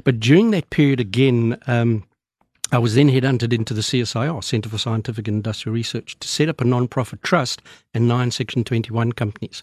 But 0.05 0.21
during 0.21 0.53
that 0.53 0.71
period 0.71 1.01
again, 1.01 1.59
um, 1.67 2.05
I 2.75 2.79
was 2.79 2.97
then 2.97 3.09
headhunted 3.09 3.53
into 3.53 3.73
the 3.73 3.83
CSIR, 3.83 4.43
Centre 4.43 4.69
for 4.69 4.79
Scientific 4.79 5.29
and 5.29 5.37
Industrial 5.37 5.73
Research, 5.73 6.19
to 6.19 6.27
set 6.27 6.49
up 6.49 6.61
a 6.61 6.65
non-profit 6.65 7.23
trust 7.23 7.63
and 7.95 8.09
nine 8.09 8.33
Section 8.33 8.65
21 8.65 9.13
companies. 9.13 9.63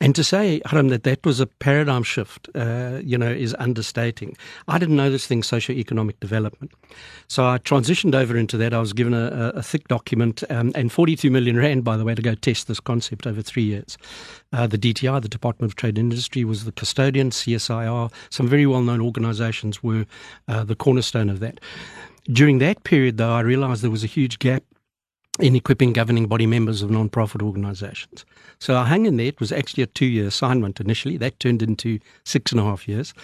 And 0.00 0.14
to 0.14 0.24
say, 0.24 0.62
Harm, 0.64 0.88
that 0.88 1.02
that 1.02 1.26
was 1.26 1.40
a 1.40 1.46
paradigm 1.46 2.02
shift, 2.02 2.48
uh, 2.54 3.02
you 3.04 3.18
know, 3.18 3.30
is 3.30 3.54
understating. 3.58 4.38
I 4.66 4.78
didn't 4.78 4.96
know 4.96 5.10
this 5.10 5.26
thing, 5.26 5.42
socioeconomic 5.42 6.18
development. 6.20 6.72
So 7.28 7.46
I 7.46 7.58
transitioned 7.58 8.14
over 8.14 8.34
into 8.38 8.56
that. 8.56 8.72
I 8.72 8.80
was 8.80 8.94
given 8.94 9.12
a, 9.12 9.52
a 9.54 9.62
thick 9.62 9.88
document 9.88 10.42
um, 10.48 10.72
and 10.74 10.90
42 10.90 11.30
million 11.30 11.58
rand, 11.58 11.84
by 11.84 11.98
the 11.98 12.04
way, 12.06 12.14
to 12.14 12.22
go 12.22 12.34
test 12.34 12.68
this 12.68 12.80
concept 12.80 13.26
over 13.26 13.42
three 13.42 13.64
years. 13.64 13.98
Uh, 14.54 14.66
the 14.66 14.78
DTI, 14.78 15.20
the 15.20 15.28
Department 15.28 15.70
of 15.70 15.76
Trade 15.76 15.98
and 15.98 16.10
Industry, 16.10 16.44
was 16.44 16.64
the 16.64 16.72
custodian. 16.72 17.28
CSIR, 17.28 18.10
some 18.30 18.48
very 18.48 18.64
well-known 18.64 19.02
organisations 19.02 19.82
were 19.82 20.06
uh, 20.48 20.64
the 20.64 20.74
cornerstone 20.74 21.28
of 21.28 21.40
that. 21.40 21.60
During 22.24 22.58
that 22.58 22.84
period, 22.84 23.16
though, 23.16 23.32
I 23.32 23.40
realised 23.40 23.82
there 23.82 23.90
was 23.90 24.04
a 24.04 24.08
huge 24.08 24.38
gap 24.38 24.62
in 25.38 25.56
equipping 25.56 25.92
governing 25.92 26.26
body 26.26 26.46
members 26.46 26.82
of 26.82 26.90
non-profit 26.90 27.42
organisations. 27.42 28.24
So 28.58 28.74
our 28.74 28.84
hang 28.84 29.06
in 29.06 29.16
there 29.16 29.26
it 29.26 29.40
was 29.40 29.52
actually 29.52 29.82
a 29.82 29.86
two-year 29.86 30.26
assignment 30.26 30.80
initially. 30.80 31.16
That 31.16 31.38
turned 31.40 31.62
into 31.62 31.98
six 32.24 32.52
and 32.52 32.60
a 32.60 32.64
half 32.64 32.86
years. 32.86 33.14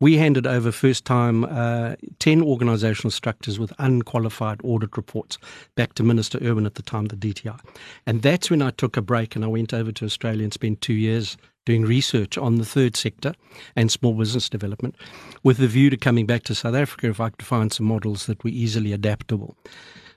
We 0.00 0.16
handed 0.16 0.46
over 0.46 0.72
first 0.72 1.04
time 1.04 1.44
uh, 1.44 1.96
ten 2.18 2.42
organisational 2.42 3.12
structures 3.12 3.58
with 3.58 3.72
unqualified 3.78 4.60
audit 4.62 4.96
reports 4.96 5.38
back 5.74 5.94
to 5.94 6.02
Minister 6.02 6.38
Erwin 6.42 6.66
at 6.66 6.74
the 6.74 6.82
time, 6.82 7.06
the 7.06 7.16
DTI, 7.16 7.58
and 8.06 8.22
that's 8.22 8.50
when 8.50 8.62
I 8.62 8.70
took 8.70 8.96
a 8.96 9.02
break 9.02 9.34
and 9.36 9.44
I 9.44 9.48
went 9.48 9.72
over 9.72 9.92
to 9.92 10.04
Australia 10.04 10.44
and 10.44 10.52
spent 10.52 10.80
two 10.80 10.94
years 10.94 11.36
doing 11.64 11.82
research 11.82 12.36
on 12.36 12.56
the 12.56 12.64
third 12.64 12.96
sector 12.96 13.34
and 13.76 13.90
small 13.90 14.14
business 14.14 14.48
development 14.48 14.96
with 15.42 15.58
the 15.58 15.68
view 15.68 15.90
to 15.90 15.96
coming 15.96 16.26
back 16.26 16.42
to 16.44 16.54
South 16.54 16.74
Africa 16.74 17.08
if 17.08 17.20
I 17.20 17.30
could 17.30 17.44
find 17.44 17.72
some 17.72 17.86
models 17.86 18.26
that 18.26 18.42
were 18.42 18.50
easily 18.50 18.92
adaptable. 18.92 19.56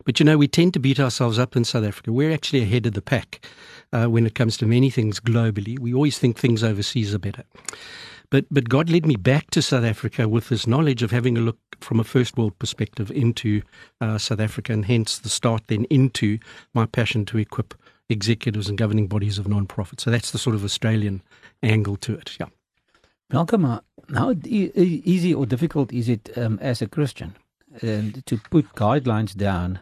But 0.06 0.20
you 0.20 0.25
know, 0.25 0.38
we 0.38 0.48
tend 0.48 0.74
to 0.74 0.80
beat 0.80 1.00
ourselves 1.00 1.40
up 1.40 1.56
in 1.56 1.66
South 1.66 1.84
Africa. 1.84 2.12
We're 2.12 2.32
actually 2.32 2.62
ahead 2.62 2.86
of 2.86 2.94
the 2.94 3.02
pack 3.02 3.46
uh, 3.92 4.06
when 4.06 4.25
it 4.25 4.36
comes 4.36 4.58
to 4.58 4.66
many 4.66 4.90
things 4.90 5.20
globally. 5.20 5.80
We 5.80 5.94
always 5.94 6.18
think 6.18 6.38
things 6.38 6.64
overseas 6.64 7.14
are 7.14 7.20
better. 7.20 7.44
But, 8.30 8.46
but 8.52 8.70
God 8.70 8.90
led 8.90 9.06
me 9.06 9.16
back 9.16 9.52
to 9.52 9.62
South 9.62 9.84
Africa 9.84 10.28
with 10.28 10.50
this 10.50 10.68
knowledge 10.68 11.04
of 11.04 11.12
having 11.12 11.38
a 11.38 11.42
look 11.42 11.58
from 11.80 12.00
a 12.00 12.04
first 12.04 12.38
world 12.38 12.58
perspective 12.60 13.12
into 13.12 13.62
uh, 14.02 14.18
South 14.18 14.40
Africa, 14.40 14.74
and 14.74 14.86
hence 14.86 15.20
the 15.20 15.30
start 15.30 15.64
then 15.68 15.86
into 15.86 16.40
my 16.74 16.86
passion 16.86 17.25
to 17.25 17.38
equip 17.38 17.74
executives 18.09 18.69
and 18.69 18.77
governing 18.77 19.07
bodies 19.07 19.38
of 19.38 19.47
non-profits. 19.47 20.03
So 20.03 20.12
that's 20.12 20.31
the 20.31 20.38
sort 20.38 20.55
of 20.55 20.63
Australian 20.63 21.21
angle 21.63 21.97
to 21.97 22.13
it. 22.13 22.38
Yeah. 22.39 22.47
Malcolm, 23.31 23.65
uh, 23.65 23.79
how 24.13 24.33
easy 24.45 25.33
or 25.33 25.45
difficult 25.45 25.91
is 25.91 26.09
it 26.09 26.29
um, 26.38 26.59
as 26.62 26.81
a 26.81 26.88
Christian 26.88 27.35
uh, 27.77 28.01
to 28.25 28.38
put 28.50 28.69
guidelines 28.75 29.35
down 29.35 29.79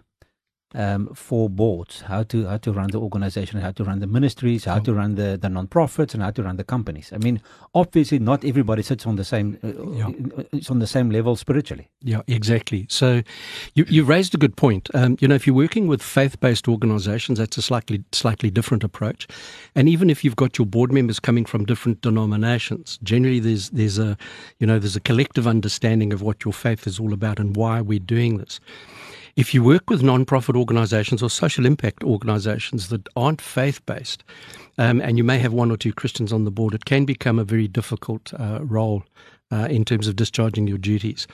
um, 0.73 1.13
for 1.13 1.49
boards, 1.49 2.01
how 2.01 2.23
to 2.23 2.47
how 2.47 2.57
to 2.57 2.71
run 2.71 2.89
the 2.89 2.99
organization, 2.99 3.59
how 3.59 3.71
to 3.71 3.83
run 3.83 3.99
the 3.99 4.07
ministries, 4.07 4.65
how 4.65 4.79
to 4.79 4.93
run 4.93 5.15
the, 5.15 5.37
the 5.39 5.49
non-profits, 5.49 6.13
and 6.13 6.23
how 6.23 6.31
to 6.31 6.43
run 6.43 6.57
the 6.57 6.63
companies. 6.63 7.11
I 7.13 7.17
mean, 7.17 7.41
obviously, 7.75 8.19
not 8.19 8.43
everybody 8.43 8.81
sits 8.81 9.05
on 9.05 9.15
the 9.15 9.23
same 9.23 9.59
uh, 9.63 9.67
yeah. 9.91 10.45
it's 10.51 10.71
on 10.71 10.79
the 10.79 10.87
same 10.87 11.09
level 11.09 11.35
spiritually. 11.35 11.89
Yeah, 12.01 12.21
exactly. 12.27 12.87
So, 12.89 13.21
you 13.75 13.85
you 13.87 14.03
raised 14.03 14.33
a 14.33 14.37
good 14.37 14.55
point. 14.55 14.89
Um, 14.93 15.17
you 15.19 15.27
know, 15.27 15.35
if 15.35 15.45
you're 15.45 15.55
working 15.55 15.87
with 15.87 16.01
faith-based 16.01 16.67
organizations, 16.67 17.37
that's 17.39 17.57
a 17.57 17.61
slightly 17.61 18.03
slightly 18.11 18.49
different 18.49 18.83
approach. 18.83 19.27
And 19.75 19.87
even 19.87 20.09
if 20.09 20.23
you've 20.23 20.35
got 20.35 20.57
your 20.57 20.65
board 20.65 20.91
members 20.91 21.19
coming 21.19 21.45
from 21.45 21.65
different 21.65 22.01
denominations, 22.01 22.99
generally 23.03 23.39
there's 23.39 23.69
there's 23.69 23.99
a 23.99 24.17
you 24.59 24.67
know 24.67 24.79
there's 24.79 24.95
a 24.95 25.01
collective 25.01 25.47
understanding 25.47 26.13
of 26.13 26.21
what 26.21 26.43
your 26.43 26.53
faith 26.53 26.87
is 26.87 26.99
all 26.99 27.13
about 27.13 27.39
and 27.39 27.55
why 27.55 27.81
we're 27.81 27.99
doing 27.99 28.37
this. 28.37 28.59
If 29.35 29.51
you 29.51 29.63
work 29.63 29.89
with 29.89 30.03
non-profit 30.03 30.55
organizations 30.55 31.23
or 31.23 31.29
social 31.29 31.65
impact 31.65 32.03
organizations 32.03 32.89
that 32.89 33.07
aren't 33.15 33.41
faith-based, 33.41 34.23
um, 34.77 35.01
and 35.01 35.17
you 35.17 35.23
may 35.23 35.39
have 35.39 35.51
one 35.51 35.71
or 35.71 35.77
two 35.77 35.91
Christians 35.91 36.31
on 36.31 36.43
the 36.43 36.51
board, 36.51 36.75
it 36.75 36.85
can 36.85 37.03
become 37.03 37.39
a 37.39 37.43
very 37.43 37.67
difficult 37.67 38.31
uh, 38.35 38.59
role 38.61 39.03
uh, 39.51 39.67
in 39.71 39.85
terms 39.85 40.07
of 40.07 40.15
discharging 40.15 40.67
your 40.67 40.77
duties. 40.77 41.25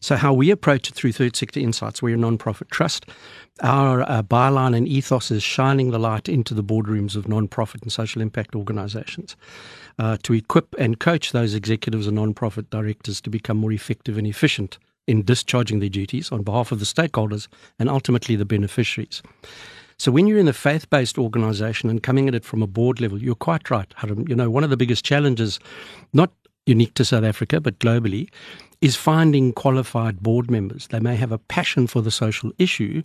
So, 0.00 0.16
how 0.16 0.32
we 0.32 0.50
approach 0.50 0.88
it 0.88 0.94
through 0.94 1.12
Third 1.12 1.36
Sector 1.36 1.60
Insights, 1.60 2.00
we're 2.00 2.14
a 2.14 2.18
non-profit 2.18 2.70
trust. 2.70 3.04
Our 3.62 4.00
uh, 4.02 4.22
byline 4.22 4.74
and 4.74 4.88
ethos 4.88 5.30
is 5.30 5.42
shining 5.42 5.90
the 5.90 5.98
light 5.98 6.30
into 6.30 6.54
the 6.54 6.64
boardrooms 6.64 7.16
of 7.16 7.28
non-profit 7.28 7.82
and 7.82 7.92
social 7.92 8.22
impact 8.22 8.56
organizations 8.56 9.36
uh, 9.98 10.16
to 10.22 10.32
equip 10.32 10.74
and 10.78 10.98
coach 10.98 11.32
those 11.32 11.54
executives 11.54 12.06
and 12.06 12.16
non-profit 12.16 12.70
directors 12.70 13.20
to 13.20 13.30
become 13.30 13.58
more 13.58 13.72
effective 13.72 14.16
and 14.16 14.26
efficient 14.26 14.78
in 15.06 15.22
discharging 15.22 15.80
their 15.80 15.88
duties 15.88 16.30
on 16.30 16.42
behalf 16.42 16.72
of 16.72 16.78
the 16.78 16.84
stakeholders 16.84 17.48
and 17.78 17.88
ultimately 17.88 18.36
the 18.36 18.44
beneficiaries. 18.44 19.22
So 19.98 20.10
when 20.10 20.26
you're 20.26 20.38
in 20.38 20.48
a 20.48 20.52
faith-based 20.52 21.18
organisation 21.18 21.90
and 21.90 22.02
coming 22.02 22.28
at 22.28 22.34
it 22.34 22.44
from 22.44 22.62
a 22.62 22.66
board 22.66 23.00
level, 23.00 23.22
you're 23.22 23.34
quite 23.34 23.70
right, 23.70 23.92
Harm. 23.96 24.26
You 24.28 24.34
know, 24.34 24.50
one 24.50 24.64
of 24.64 24.70
the 24.70 24.76
biggest 24.76 25.04
challenges, 25.04 25.60
not 26.12 26.32
unique 26.66 26.94
to 26.94 27.04
South 27.04 27.24
Africa 27.24 27.60
but 27.60 27.78
globally, 27.78 28.28
is 28.80 28.96
finding 28.96 29.52
qualified 29.52 30.20
board 30.20 30.50
members. 30.50 30.88
They 30.88 30.98
may 30.98 31.14
have 31.14 31.30
a 31.30 31.38
passion 31.38 31.86
for 31.86 32.02
the 32.02 32.10
social 32.10 32.50
issue, 32.58 33.04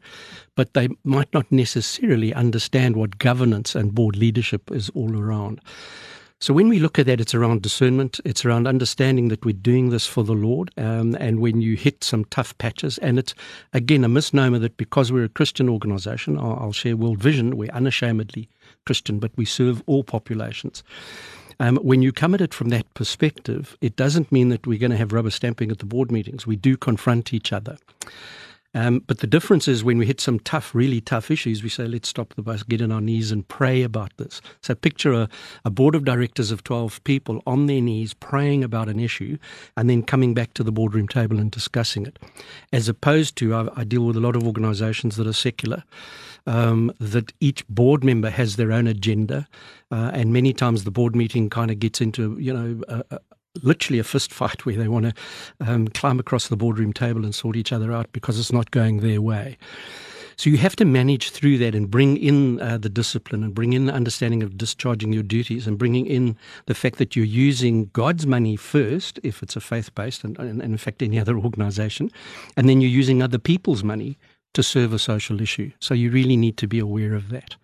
but 0.55 0.73
they 0.73 0.89
might 1.03 1.31
not 1.33 1.51
necessarily 1.51 2.33
understand 2.33 2.95
what 2.95 3.19
governance 3.19 3.75
and 3.75 3.93
board 3.93 4.15
leadership 4.15 4.71
is 4.71 4.89
all 4.95 5.15
around. 5.15 5.61
So 6.39 6.53
when 6.53 6.69
we 6.69 6.77
look 6.77 6.99
at 6.99 7.07
that, 7.07 7.19
it's 7.19 7.33
around 7.33 7.63
discernment. 7.63 8.19
It's 8.23 8.45
around 8.45 8.67
understanding 8.67 9.29
that 9.29 9.43
we're 9.43 9.53
doing 9.53 9.89
this 9.89 10.05
for 10.05 10.23
the 10.23 10.33
Lord. 10.33 10.71
Um, 10.77 11.15
and 11.19 11.39
when 11.39 11.61
you 11.61 11.75
hit 11.75 12.03
some 12.03 12.25
tough 12.25 12.55
patches, 12.59 12.99
and 12.99 13.17
it's 13.17 13.33
again 13.73 14.03
a 14.03 14.07
misnomer 14.07 14.59
that 14.59 14.77
because 14.77 15.11
we're 15.11 15.23
a 15.23 15.29
Christian 15.29 15.67
organisation, 15.67 16.37
I'll, 16.37 16.59
I'll, 16.61 16.71
share 16.71 16.95
World 16.95 17.17
Vision. 17.17 17.57
We're 17.57 17.71
unashamedly 17.71 18.49
Christian, 18.85 19.17
but 19.17 19.31
we 19.35 19.45
serve 19.45 19.81
all 19.87 20.03
populations. 20.03 20.83
Um, 21.59 21.77
when 21.77 22.03
you 22.03 22.11
come 22.11 22.35
at 22.35 22.41
it 22.41 22.53
from 22.53 22.69
that 22.69 22.93
perspective, 22.93 23.75
it 23.81 23.95
doesn't 23.95 24.31
mean 24.31 24.49
that 24.49 24.67
we're 24.67 24.77
going 24.77 24.91
to 24.91 24.97
have 24.97 25.13
rubber 25.13 25.31
stamping 25.31 25.71
at 25.71 25.79
the 25.79 25.87
board 25.87 26.11
meetings. 26.11 26.45
We 26.45 26.55
do 26.55 26.77
confront 26.77 27.33
each 27.33 27.51
other. 27.51 27.77
Um, 28.73 29.03
but 29.07 29.19
the 29.19 29.27
difference 29.27 29.67
is 29.67 29.83
when 29.83 29.97
we 29.97 30.05
hit 30.05 30.19
some 30.19 30.39
tough, 30.39 30.75
really 30.75 31.01
tough 31.01 31.31
issues, 31.31 31.63
we 31.63 31.69
say, 31.69 31.87
let's 31.87 32.09
stop 32.09 32.33
the 32.35 32.41
bus, 32.41 32.63
get 32.63 32.81
on 32.81 32.91
our 32.91 33.01
knees 33.01 33.31
and 33.31 33.47
pray 33.47 33.81
about 33.81 34.15
this. 34.17 34.41
So 34.61 34.75
picture 34.75 35.13
a, 35.13 35.29
a 35.65 35.69
board 35.69 35.95
of 35.95 36.05
directors 36.05 36.51
of 36.51 36.63
12 36.63 37.03
people 37.03 37.41
on 37.47 37.65
their 37.65 37.81
knees 37.81 38.13
praying 38.13 38.63
about 38.63 38.89
an 38.89 38.99
issue 38.99 39.37
and 39.75 39.89
then 39.89 40.03
coming 40.03 40.33
back 40.33 40.53
to 40.55 40.63
the 40.63 40.71
boardroom 40.71 41.07
table 41.07 41.39
and 41.39 41.49
discussing 41.49 42.05
it. 42.05 42.19
As 42.71 42.87
opposed 42.87 43.35
to, 43.37 43.55
I, 43.55 43.69
I 43.75 43.83
deal 43.83 44.05
with 44.05 44.17
a 44.17 44.21
lot 44.21 44.35
of 44.35 44.45
organizations 44.45 45.15
that 45.15 45.27
are 45.27 45.33
secular. 45.33 45.83
Um, 46.45 46.93
that 47.01 47.33
each 47.41 47.67
board 47.67 48.05
member 48.05 48.29
has 48.29 48.55
their 48.55 48.71
own 48.71 48.87
agenda, 48.87 49.49
uh, 49.91 50.11
and 50.13 50.31
many 50.31 50.53
times 50.53 50.85
the 50.85 50.91
board 50.91 51.13
meeting 51.13 51.49
kind 51.49 51.69
of 51.69 51.77
gets 51.77 51.99
into 51.99 52.37
you 52.39 52.53
know 52.53 52.81
a, 52.87 53.19
literally 53.63 53.99
a 53.99 54.03
fist 54.03 54.33
fight 54.33 54.65
where 54.65 54.75
they 54.75 54.87
want 54.87 55.05
to 55.05 55.13
um, 55.59 55.87
climb 55.89 56.19
across 56.19 56.47
the 56.47 56.57
boardroom 56.57 56.93
table 56.93 57.23
and 57.23 57.33
sort 57.33 57.55
each 57.55 57.71
other 57.71 57.91
out 57.91 58.11
because 58.11 58.39
it's 58.39 58.53
not 58.53 58.71
going 58.71 58.99
their 58.99 59.21
way. 59.21 59.57
So 60.37 60.51
you 60.51 60.57
have 60.57 60.75
to 60.75 60.85
manage 60.85 61.31
through 61.31 61.57
that 61.57 61.73
and 61.73 61.89
bring 61.89 62.15
in 62.15 62.61
uh, 62.61 62.77
the 62.77 62.89
discipline 62.89 63.43
and 63.43 63.55
bring 63.55 63.73
in 63.73 63.87
the 63.87 63.93
understanding 63.93 64.43
of 64.43 64.55
discharging 64.55 65.11
your 65.11 65.23
duties 65.23 65.65
and 65.65 65.79
bringing 65.79 66.05
in 66.05 66.37
the 66.67 66.75
fact 66.75 66.99
that 66.99 67.15
you're 67.15 67.25
using 67.25 67.89
God's 67.91 68.27
money 68.27 68.55
first, 68.55 69.19
if 69.23 69.41
it's 69.41 69.55
a 69.55 69.59
faith 69.59 69.93
based, 69.95 70.23
and, 70.23 70.37
and, 70.37 70.61
in 70.61 70.77
fact 70.77 71.01
any 71.01 71.17
other 71.17 71.39
organization, 71.47 72.11
and 72.55 72.69
then 72.69 72.81
you're 72.81 72.91
using 72.91 73.23
other 73.23 73.39
people's 73.39 73.83
money 73.83 74.15
to 74.57 74.63
serve 74.63 74.91
a 74.91 74.97
social 74.97 75.39
issue. 75.39 75.71
So 75.79 75.93
you 75.93 76.09
really 76.09 76.35
need 76.35 76.57
to 76.57 76.67
be 76.67 76.79
aware 76.79 77.13
of 77.13 77.29
that. 77.29 77.55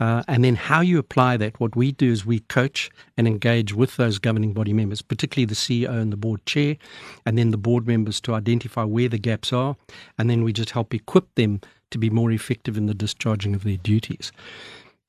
Uh, 0.00 0.22
and 0.26 0.42
then 0.42 0.54
how 0.54 0.80
you 0.80 0.98
apply 0.98 1.36
that, 1.36 1.60
what 1.60 1.76
we 1.76 1.92
do 1.92 2.10
is 2.10 2.24
we 2.24 2.40
coach 2.40 2.90
and 3.18 3.28
engage 3.28 3.74
with 3.74 3.98
those 3.98 4.18
governing 4.18 4.54
body 4.54 4.72
members, 4.72 5.02
particularly 5.02 5.44
the 5.44 5.54
CEO 5.54 5.90
and 5.90 6.10
the 6.10 6.16
board 6.16 6.46
chair, 6.46 6.78
and 7.26 7.36
then 7.36 7.50
the 7.50 7.58
board 7.58 7.86
members 7.86 8.22
to 8.22 8.32
identify 8.32 8.84
where 8.84 9.06
the 9.06 9.18
gaps 9.18 9.52
are. 9.52 9.76
And 10.16 10.30
then 10.30 10.42
we 10.42 10.54
just 10.54 10.70
help 10.70 10.94
equip 10.94 11.34
them 11.34 11.60
to 11.90 11.98
be 11.98 12.08
more 12.08 12.32
effective 12.32 12.78
in 12.78 12.86
the 12.86 12.94
discharging 12.94 13.54
of 13.54 13.62
their 13.62 13.76
duties. 13.76 14.32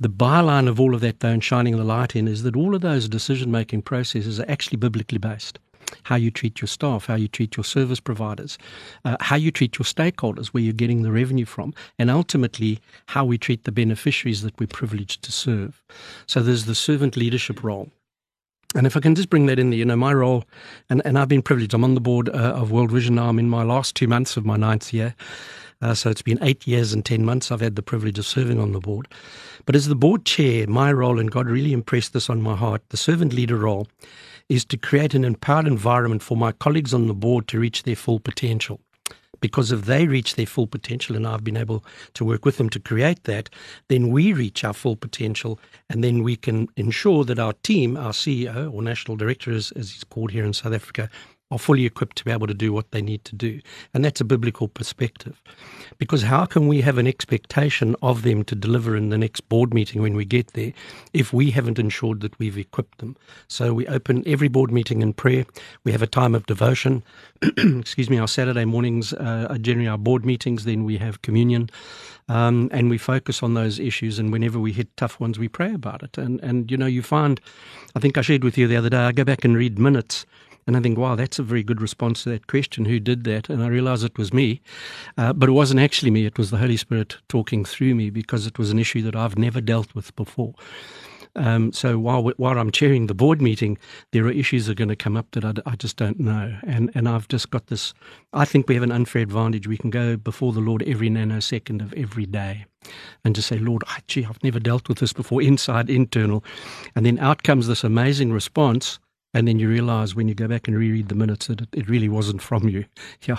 The 0.01 0.09
byline 0.09 0.67
of 0.67 0.81
all 0.81 0.93
of 0.93 1.00
that, 1.00 1.21
though, 1.21 1.29
and 1.29 1.41
shining 1.41 1.77
the 1.77 1.85
light 1.85 2.13
in, 2.13 2.27
is 2.27 2.43
that 2.43 2.57
all 2.57 2.75
of 2.75 2.81
those 2.81 3.07
decision 3.07 3.51
making 3.51 3.83
processes 3.83 4.38
are 4.38 4.51
actually 4.51 4.79
biblically 4.79 5.17
based 5.17 5.59
how 6.03 6.15
you 6.15 6.31
treat 6.31 6.62
your 6.62 6.67
staff, 6.67 7.05
how 7.05 7.15
you 7.15 7.27
treat 7.27 7.57
your 7.57 7.63
service 7.63 8.00
providers, 8.00 8.57
uh, 9.05 9.17
how 9.19 9.36
you 9.36 9.51
treat 9.51 9.77
your 9.77 9.86
stakeholders, 9.86 10.48
where 10.48 10.63
you're 10.63 10.74
getting 10.74 11.03
the 11.03 11.12
revenue 11.12 11.45
from, 11.45 11.74
and 11.98 12.10
ultimately 12.10 12.79
how 13.07 13.25
we 13.25 13.38
treat 13.38 13.63
the 13.63 13.71
beneficiaries 13.71 14.41
that 14.41 14.60
we're 14.60 14.67
privileged 14.67 15.24
to 15.24 15.31
serve. 15.31 15.81
So 16.27 16.41
there's 16.41 16.65
the 16.65 16.75
servant 16.75 17.17
leadership 17.17 17.63
role. 17.63 17.89
And 18.74 18.88
if 18.88 18.95
I 18.95 19.01
can 19.01 19.15
just 19.15 19.29
bring 19.29 19.48
that 19.48 19.60
in 19.60 19.69
there, 19.69 19.79
you 19.79 19.86
know, 19.86 19.98
my 19.98 20.13
role, 20.13 20.45
and, 20.89 21.01
and 21.03 21.19
I've 21.19 21.27
been 21.27 21.41
privileged, 21.41 21.74
I'm 21.74 21.83
on 21.83 21.93
the 21.93 22.01
board 22.01 22.29
uh, 22.29 22.53
of 22.55 22.71
World 22.71 22.91
Vision 22.91 23.15
now. 23.15 23.27
I'm 23.27 23.39
in 23.39 23.50
my 23.50 23.63
last 23.63 23.95
two 23.95 24.07
months 24.07 24.38
of 24.38 24.45
my 24.45 24.55
ninth 24.55 24.93
year. 24.93 25.13
Uh, 25.81 25.93
so 25.93 26.10
it's 26.10 26.21
been 26.21 26.41
eight 26.41 26.67
years 26.67 26.93
and 26.93 27.03
10 27.03 27.25
months 27.25 27.51
I've 27.51 27.62
had 27.62 27.75
the 27.75 27.81
privilege 27.81 28.19
of 28.19 28.25
serving 28.25 28.60
on 28.60 28.71
the 28.71 28.79
board. 28.79 29.07
But 29.65 29.75
as 29.75 29.88
the 29.88 29.95
board 29.95 30.25
chair, 30.25 30.67
my 30.67 30.91
role, 30.93 31.19
and 31.19 31.31
God 31.31 31.48
really 31.48 31.74
impressed 31.74 32.13
this 32.13 32.29
on 32.29 32.41
my 32.41 32.55
heart, 32.55 32.83
the 32.89 32.98
servant 32.98 33.33
leader 33.33 33.57
role 33.57 33.88
is 34.50 34.65
to 34.65 34.77
create 34.77 35.13
an 35.13 35.24
empowered 35.24 35.67
environment 35.67 36.24
for 36.24 36.38
my 36.38 36.51
colleagues 36.51 36.93
on 36.93 37.07
the 37.07 37.13
board 37.13 37.48
to 37.48 37.60
reach 37.60 37.83
their 37.83 37.95
full 37.95 38.19
potential. 38.19 38.79
Because 39.39 39.71
if 39.71 39.86
they 39.86 40.07
reach 40.07 40.36
their 40.36 40.45
full 40.45 40.67
potential, 40.67 41.15
and 41.15 41.25
I've 41.25 41.43
been 41.43 41.57
able 41.57 41.83
to 42.13 42.24
work 42.24 42.45
with 42.45 42.57
them 42.57 42.69
to 42.69 42.79
create 42.79 43.24
that, 43.24 43.50
then 43.88 44.12
we 44.12 44.33
reach 44.33 44.63
our 44.63 44.74
full 44.74 44.95
potential, 44.95 45.60
and 45.89 46.03
then 46.03 46.21
we 46.21 46.36
can 46.36 46.67
ensure 46.77 47.24
that 47.25 47.39
our 47.39 47.53
team, 47.63 47.98
our 47.98 48.12
CEO 48.12 48.71
or 48.71 48.83
national 48.83 49.17
director, 49.17 49.51
as, 49.51 49.71
as 49.71 49.91
he's 49.91 50.03
called 50.03 50.31
here 50.31 50.45
in 50.45 50.53
South 50.53 50.74
Africa, 50.74 51.10
are 51.51 51.60
fully 51.60 51.86
equipped 51.86 52.15
to 52.17 52.25
be 52.25 52.31
able 52.31 52.48
to 52.48 52.53
do 52.53 52.72
what 52.72 52.91
they 52.91 53.01
need 53.01 53.24
to 53.25 53.36
do. 53.36 53.60
And 53.93 54.03
that's 54.03 54.22
a 54.22 54.25
biblical 54.25 54.67
perspective. 54.70 55.39
Because 55.98 56.24
how 56.24 56.46
can 56.46 56.67
we 56.67 56.81
have 56.81 56.98
an 56.98 57.05
expectation 57.05 57.96
of 58.01 58.24
them 58.24 58.43
to 58.46 58.55
deliver 58.55 58.96
in 58.96 59.10
the 59.10 59.17
next 59.17 59.41
board 59.50 59.74
meeting 59.74 60.01
when 60.01 60.15
we 60.15 60.25
get 60.25 60.53
there 60.53 60.74
if 61.13 61.34
we 61.34 61.51
haven't 61.51 61.77
ensured 61.77 62.22
that 62.22 62.39
we've 62.39 62.58
equipped 62.58 63.00
them? 63.00 63.17
So 63.48 63.74
we 63.74 63.86
open 63.88 64.24
every 64.25 64.48
board 64.48 64.72
meeting 64.72 65.01
in 65.01 65.13
prayer. 65.13 65.46
We 65.84 65.91
have 65.91 66.01
a 66.01 66.08
time 66.08 66.34
of 66.34 66.46
devotion. 66.46 67.03
Excuse 67.58 68.10
me, 68.10 68.17
our 68.17 68.27
Saturday 68.27 68.65
mornings 68.65 69.13
uh, 69.13 69.48
are 69.50 69.58
generally 69.58 69.89
our 69.89 69.98
board 69.98 70.25
meetings. 70.25 70.63
Then 70.63 70.86
we 70.86 70.98
have 70.98 71.22
communion. 71.22 71.70
Um, 72.29 72.70
and 72.72 72.89
we 72.89 72.98
focus 72.98 73.43
on 73.43 73.55
those 73.55 73.77
issues. 73.77 74.17
And 74.17 74.31
whenever 74.31 74.58
we 74.58 74.72
hit 74.72 74.96
tough 74.96 75.20
ones, 75.20 75.38
we 75.38 75.50
pray 75.50 75.74
about 75.74 76.01
it. 76.01 76.17
And, 76.17 76.39
and, 76.39 76.72
you 76.72 76.77
know, 76.77 76.86
you 76.86 77.01
find, 77.01 77.41
I 77.93 78.00
think 78.00 78.17
I 78.17 78.22
shared 78.22 78.46
with 78.46 78.58
you 78.58 78.67
the 78.67 78.77
other 78.77 78.89
day, 78.89 79.00
I 79.00 79.12
go 79.12 79.25
back 79.25 79.43
and 79.43 79.58
read 79.58 79.77
minutes 79.77 80.25
and 80.67 80.77
I 80.77 80.79
think, 80.79 80.97
wow, 80.97 81.15
that's 81.15 81.39
a 81.39 81.43
very 81.43 81.63
good 81.63 81.81
response 81.81 82.23
to 82.23 82.29
that 82.29 82.47
question. 82.47 82.85
Who 82.85 82.99
did 82.99 83.23
that? 83.23 83.49
And 83.49 83.63
I 83.63 83.67
realized 83.67 84.03
it 84.03 84.17
was 84.17 84.33
me. 84.33 84.61
Uh, 85.17 85.33
but 85.33 85.49
it 85.49 85.53
wasn't 85.53 85.79
actually 85.79 86.11
me. 86.11 86.25
It 86.25 86.37
was 86.37 86.51
the 86.51 86.57
Holy 86.57 86.77
Spirit 86.77 87.17
talking 87.29 87.65
through 87.65 87.95
me 87.95 88.09
because 88.09 88.45
it 88.45 88.59
was 88.59 88.69
an 88.71 88.79
issue 88.79 89.01
that 89.03 89.15
I've 89.15 89.37
never 89.37 89.61
dealt 89.61 89.93
with 89.95 90.15
before. 90.15 90.53
Um, 91.35 91.71
so 91.71 91.97
while 91.97 92.23
while 92.37 92.57
I'm 92.57 92.71
chairing 92.71 93.07
the 93.07 93.13
board 93.13 93.41
meeting, 93.41 93.77
there 94.11 94.25
are 94.25 94.31
issues 94.31 94.65
that 94.65 94.73
are 94.73 94.75
going 94.75 94.89
to 94.89 94.97
come 94.97 95.15
up 95.15 95.31
that 95.31 95.45
I, 95.45 95.53
I, 95.65 95.75
just 95.77 95.95
don't 95.95 96.19
know, 96.19 96.57
and 96.67 96.91
and 96.93 97.07
I've 97.07 97.29
just 97.29 97.51
got 97.51 97.67
this. 97.67 97.93
I 98.33 98.43
think 98.43 98.67
we 98.67 98.75
have 98.75 98.83
an 98.83 98.91
unfair 98.91 99.21
advantage. 99.21 99.65
We 99.65 99.77
can 99.77 99.91
go 99.91 100.17
before 100.17 100.51
the 100.51 100.59
Lord 100.59 100.83
every 100.83 101.09
nanosecond 101.09 101.81
of 101.81 101.93
every 101.93 102.25
day, 102.25 102.65
and 103.23 103.33
just 103.33 103.47
say, 103.47 103.59
Lord, 103.59 103.83
gee, 104.07 104.25
I've 104.25 104.43
never 104.43 104.59
dealt 104.59 104.89
with 104.89 104.99
this 104.99 105.13
before, 105.13 105.41
inside, 105.51 105.89
internal, 105.89 106.43
and 106.95 107.05
then 107.05 107.17
out 107.19 107.43
comes 107.43 107.67
this 107.67 107.85
amazing 107.85 108.33
response 108.33 108.99
and 109.33 109.47
then 109.47 109.59
you 109.59 109.69
realize 109.69 110.15
when 110.15 110.27
you 110.27 110.35
go 110.35 110.47
back 110.47 110.67
and 110.67 110.77
reread 110.77 111.07
the 111.07 111.15
minutes 111.15 111.47
that 111.47 111.61
it, 111.61 111.69
it 111.73 111.89
really 111.89 112.09
wasn't 112.09 112.41
from 112.41 112.69
you. 112.69 112.85
Ja. 113.27 113.38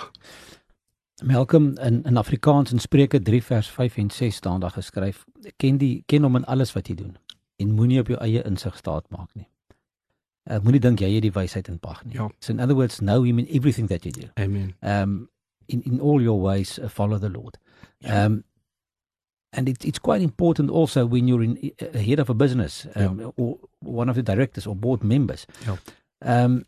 Malcolm 1.21 1.77
in 1.77 2.03
in 2.03 2.17
Afrikaans 2.17 2.71
in 2.71 2.79
Spreuke 2.79 3.21
3 3.23 3.43
vers 3.43 3.69
5 3.69 3.97
en 3.97 4.09
6 4.09 4.35
staan 4.35 4.59
daar 4.59 4.71
geskryf: 4.71 5.25
Ken 5.57 5.77
die 5.77 6.03
ken 6.05 6.23
hom 6.23 6.35
in 6.35 6.45
alles 6.45 6.73
wat 6.73 6.87
jy 6.87 6.95
doen 6.95 7.17
en 7.55 7.71
moenie 7.71 7.99
op 7.99 8.07
jou 8.07 8.19
eie 8.19 8.43
insig 8.43 8.77
staat 8.77 9.09
maak 9.09 9.29
nie. 9.33 9.47
Uh, 10.43 10.59
moenie 10.63 10.81
dink 10.83 10.99
jy 10.99 11.13
het 11.13 11.23
die 11.23 11.31
wysheid 11.31 11.69
in 11.71 11.79
pag 11.79 12.01
nie. 12.03 12.17
Ja. 12.17 12.27
So 12.39 12.51
in 12.51 12.59
other 12.59 12.75
words, 12.75 12.99
know 12.99 13.23
him 13.23 13.39
in 13.39 13.47
everything 13.47 13.87
that 13.87 14.03
you 14.03 14.11
do. 14.11 14.27
Amen. 14.35 14.73
Um 14.81 15.29
in 15.65 15.83
in 15.83 16.01
all 16.01 16.21
your 16.21 16.41
ways 16.41 16.79
uh, 16.79 16.89
follow 16.89 17.19
the 17.19 17.29
Lord. 17.29 17.57
Ja. 17.99 18.25
Um 18.25 18.43
and 19.53 19.69
it, 19.69 19.85
it's 19.85 19.99
quite 19.99 20.21
important 20.21 20.69
also 20.69 21.05
when 21.05 21.27
you're 21.27 21.43
in 21.43 21.71
uh, 21.81 21.97
head 21.97 22.19
of 22.19 22.29
a 22.29 22.33
business 22.33 22.87
um, 22.95 23.19
yeah. 23.19 23.27
or 23.37 23.57
one 23.79 24.09
of 24.09 24.15
the 24.15 24.23
directors 24.23 24.67
or 24.67 24.75
board 24.75 25.03
members. 25.03 25.45
Yeah. 25.65 25.77
Um, 26.21 26.65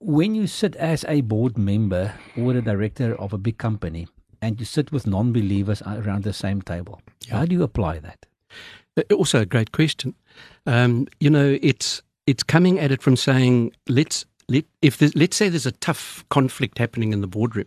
when 0.00 0.34
you 0.34 0.46
sit 0.46 0.74
as 0.76 1.04
a 1.08 1.20
board 1.20 1.58
member 1.58 2.14
or 2.36 2.52
a 2.52 2.62
director 2.62 3.14
of 3.16 3.32
a 3.32 3.38
big 3.38 3.58
company 3.58 4.08
and 4.40 4.58
you 4.58 4.64
sit 4.64 4.90
with 4.90 5.06
non-believers 5.06 5.82
around 5.82 6.24
the 6.24 6.32
same 6.32 6.62
table, 6.62 7.02
yeah. 7.26 7.36
how 7.36 7.44
do 7.44 7.54
you 7.54 7.62
apply 7.62 7.98
that? 7.98 8.26
Uh, 8.96 9.02
also, 9.14 9.40
a 9.40 9.46
great 9.46 9.72
question. 9.72 10.14
Um, 10.66 11.06
you 11.20 11.30
know, 11.30 11.58
it's 11.62 12.02
it's 12.26 12.42
coming 12.42 12.78
at 12.78 12.90
it 12.90 13.02
from 13.02 13.16
saying 13.16 13.72
let's 13.88 14.24
let, 14.50 14.64
if 14.82 15.00
let's 15.14 15.36
say 15.36 15.48
there's 15.48 15.66
a 15.66 15.72
tough 15.72 16.24
conflict 16.28 16.78
happening 16.78 17.12
in 17.12 17.20
the 17.20 17.26
boardroom, 17.26 17.66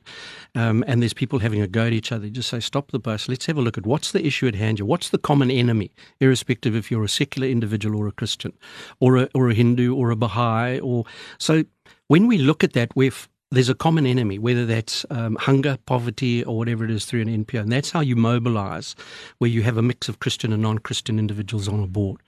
um, 0.56 0.84
and 0.86 1.02
there's 1.02 1.13
people 1.13 1.40
having 1.40 1.62
a 1.62 1.68
go 1.68 1.88
at 1.88 1.94
each 1.94 2.12
other, 2.12 2.30
just 2.30 2.50
say, 2.50 2.60
"Stop 2.60 2.92
the 2.92 3.00
bus. 3.00 3.28
Let's 3.28 3.46
have 3.48 3.58
a 3.58 3.62
look 3.62 3.78
at 3.78 3.86
what's 3.86 4.12
the 4.12 4.25
issue 4.25 4.48
at 4.48 4.56
hand 4.56 4.78
here. 4.80 4.86
What's 4.86 5.10
the 5.10 5.18
common 5.18 5.50
enemy, 5.50 5.92
irrespective 6.20 6.75
if 6.75 6.92
you're 6.92 7.04
a 7.04 7.10
secular 7.10 7.48
individual 7.48 8.00
or 8.00 8.08
a 8.08 8.12
Christian, 8.12 8.54
or 9.00 9.18
a 9.18 9.30
or 9.34 9.50
a 9.50 9.54
Hindu 9.54 9.96
or 9.96 10.12
a 10.12 10.16
Baha'i, 10.16 10.80
or 10.80 11.06
so." 11.40 11.63
When 12.08 12.28
we 12.28 12.38
look 12.38 12.63
at 12.63 12.74
that, 12.74 12.96
we've 12.96 13.28
there's 13.54 13.70
a 13.70 13.76
common 13.76 14.06
enemy, 14.06 14.40
whether 14.40 14.66
that's 14.66 15.06
um, 15.12 15.36
hunger, 15.36 15.78
poverty, 15.86 16.44
or 16.44 16.58
whatever 16.58 16.84
it 16.84 16.92
is 16.92 17.06
through 17.06 17.22
an 17.22 17.46
NPO. 17.46 17.62
And 17.62 17.72
that's 17.72 17.92
how 17.92 18.00
you 18.00 18.16
mobilize, 18.16 18.96
where 19.38 19.50
you 19.50 19.62
have 19.62 19.78
a 19.78 19.82
mix 19.82 20.10
of 20.10 20.20
Christian 20.20 20.52
and 20.52 20.64
non 20.64 20.80
Christian 20.80 21.20
individuals 21.20 21.68
on 21.68 21.82
a 21.82 21.88
board. 21.88 22.20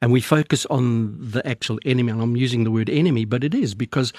And 0.00 0.10
we 0.10 0.20
focus 0.20 0.66
on 0.66 1.16
the 1.20 1.46
actual 1.46 1.78
enemy. 1.84 2.12
And 2.12 2.22
I'm 2.22 2.36
using 2.36 2.64
the 2.64 2.70
word 2.70 2.88
enemy, 2.88 3.24
but 3.24 3.44
it 3.44 3.54
is 3.54 3.74
because 3.74 4.12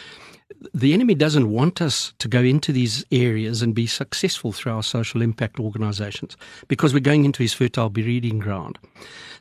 the 0.73 0.93
enemy 0.93 1.15
doesn't 1.15 1.49
want 1.49 1.81
us 1.81 2.13
to 2.19 2.27
go 2.27 2.41
into 2.41 2.71
these 2.71 3.03
areas 3.11 3.61
and 3.61 3.73
be 3.73 3.87
successful 3.87 4.51
through 4.51 4.73
our 4.73 4.83
social 4.83 5.21
impact 5.21 5.59
organizations 5.59 6.37
because 6.67 6.93
we're 6.93 6.99
going 6.99 7.25
into 7.25 7.41
his 7.41 7.53
fertile 7.53 7.89
breeding 7.89 8.39
ground. 8.39 8.77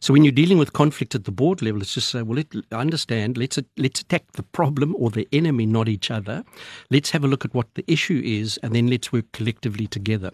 So 0.01 0.13
when 0.13 0.25
you're 0.25 0.33
dealing 0.33 0.59
with 0.59 0.73
conflict 0.73 1.15
at 1.15 1.25
the 1.25 1.31
board 1.31 1.63
level, 1.63 1.83
it's 1.83 1.95
just 1.95 2.09
say, 2.09 2.23
well, 2.23 2.37
let, 2.37 2.47
understand, 2.73 3.37
let's, 3.37 3.59
let's 3.77 4.01
attack 4.01 4.33
the 4.33 4.43
problem 4.43 4.95
or 4.99 5.11
the 5.11 5.29
enemy, 5.33 5.67
not 5.67 5.89
each 5.89 6.11
other. 6.11 6.45
Let's 6.91 7.11
have 7.11 7.25
a 7.25 7.29
look 7.29 7.45
at 7.45 7.55
what 7.55 7.75
the 7.75 7.85
issue 7.91 8.21
is, 8.25 8.59
and 8.63 8.75
then 8.75 8.87
let's 8.87 9.13
work 9.13 9.31
collectively 9.33 9.87
together. 9.87 10.31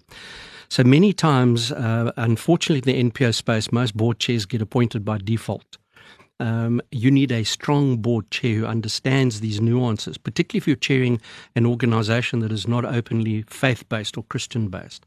So 0.68 0.84
many 0.84 1.12
times, 1.12 1.72
uh, 1.72 2.12
unfortunately, 2.16 2.92
in 2.92 3.10
the 3.10 3.10
NPO 3.10 3.34
space, 3.34 3.72
most 3.72 3.96
board 3.96 4.20
chairs 4.20 4.46
get 4.46 4.62
appointed 4.62 5.04
by 5.04 5.18
default 5.18 5.78
um, 6.40 6.80
you 6.90 7.10
need 7.10 7.30
a 7.30 7.44
strong 7.44 7.98
board 7.98 8.28
chair 8.30 8.56
who 8.56 8.66
understands 8.66 9.40
these 9.40 9.60
nuances, 9.60 10.18
particularly 10.18 10.58
if 10.58 10.66
you're 10.66 10.76
chairing 10.76 11.20
an 11.54 11.66
organization 11.66 12.40
that 12.40 12.50
is 12.50 12.66
not 12.66 12.84
openly 12.84 13.42
faith 13.42 13.88
based 13.88 14.16
or 14.16 14.24
Christian 14.24 14.68
based. 14.68 15.04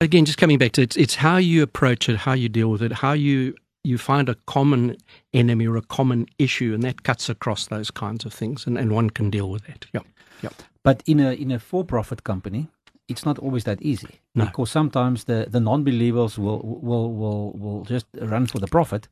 Again, 0.00 0.24
just 0.24 0.38
coming 0.38 0.56
back 0.56 0.72
to 0.72 0.82
it, 0.82 0.96
it's, 0.96 1.16
how 1.16 1.36
you 1.36 1.62
approach 1.62 2.08
it, 2.08 2.16
how 2.16 2.32
you 2.32 2.48
deal 2.48 2.70
with 2.70 2.80
it, 2.80 2.92
how 2.92 3.12
you 3.12 3.54
you 3.82 3.96
find 3.96 4.28
a 4.28 4.34
common 4.46 4.94
enemy 5.32 5.66
or 5.66 5.76
a 5.76 5.82
common 5.82 6.26
issue, 6.38 6.74
and 6.74 6.82
that 6.82 7.02
cuts 7.02 7.30
across 7.30 7.66
those 7.68 7.90
kinds 7.90 8.26
of 8.26 8.32
things, 8.32 8.66
and, 8.66 8.76
and 8.76 8.92
one 8.92 9.08
can 9.08 9.30
deal 9.30 9.48
with 9.48 9.66
it. 9.70 9.86
Yeah, 9.94 10.00
yeah. 10.42 10.50
But 10.84 11.02
in 11.06 11.18
a 11.18 11.32
in 11.32 11.50
a 11.50 11.58
for 11.58 11.84
profit 11.84 12.22
company, 12.22 12.68
it's 13.08 13.24
not 13.24 13.38
always 13.38 13.64
that 13.64 13.80
easy 13.82 14.20
no. 14.34 14.44
because 14.44 14.70
sometimes 14.70 15.24
the, 15.24 15.46
the 15.50 15.60
non 15.60 15.82
believers 15.82 16.38
will, 16.38 16.60
will 16.62 17.12
will 17.12 17.52
will 17.52 17.84
just 17.84 18.06
run 18.20 18.46
for 18.46 18.58
the 18.58 18.68
profit 18.68 19.08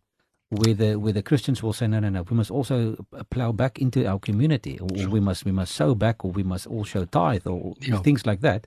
where 0.50 0.74
the 0.74 0.98
where 0.98 1.12
the 1.12 1.22
Christians 1.22 1.62
will 1.62 1.72
say 1.72 1.86
no 1.86 2.00
no 2.00 2.08
no 2.08 2.22
we 2.22 2.36
must 2.36 2.50
also 2.50 2.96
plow 3.30 3.52
back 3.52 3.78
into 3.78 4.06
our 4.06 4.18
community 4.18 4.78
or 4.78 4.88
sure. 4.96 5.08
we 5.10 5.20
must 5.20 5.44
we 5.44 5.52
must 5.52 5.74
sow 5.74 5.94
back 5.94 6.24
or 6.24 6.30
we 6.30 6.42
must 6.42 6.66
all 6.66 6.84
show 6.84 7.04
tithe 7.04 7.46
or 7.46 7.74
yeah. 7.80 7.98
things 7.98 8.26
like 8.26 8.40
that 8.40 8.66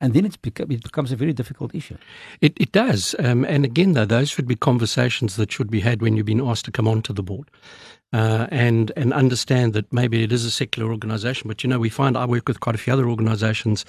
and 0.00 0.12
then 0.12 0.26
it's 0.26 0.36
become, 0.36 0.70
it 0.70 0.82
becomes 0.82 1.10
a 1.10 1.16
very 1.16 1.32
difficult 1.32 1.74
issue. 1.74 1.96
It, 2.42 2.52
it 2.60 2.72
does. 2.72 3.14
Um, 3.18 3.44
and 3.46 3.64
again, 3.64 3.94
though, 3.94 4.04
those 4.04 4.28
should 4.28 4.46
be 4.46 4.54
conversations 4.54 5.36
that 5.36 5.50
should 5.50 5.70
be 5.70 5.80
had 5.80 6.02
when 6.02 6.16
you've 6.16 6.26
been 6.26 6.46
asked 6.46 6.66
to 6.66 6.70
come 6.70 6.86
onto 6.86 7.14
the 7.14 7.22
board 7.22 7.50
uh, 8.12 8.46
and 8.50 8.92
and 8.96 9.12
understand 9.12 9.72
that 9.72 9.92
maybe 9.92 10.22
it 10.22 10.32
is 10.32 10.44
a 10.44 10.50
secular 10.50 10.90
organisation. 10.90 11.48
But 11.48 11.64
you 11.64 11.68
know, 11.68 11.78
we 11.78 11.88
find 11.88 12.16
I 12.16 12.24
work 12.24 12.48
with 12.48 12.60
quite 12.60 12.74
a 12.74 12.78
few 12.78 12.92
other 12.92 13.08
organisations 13.08 13.84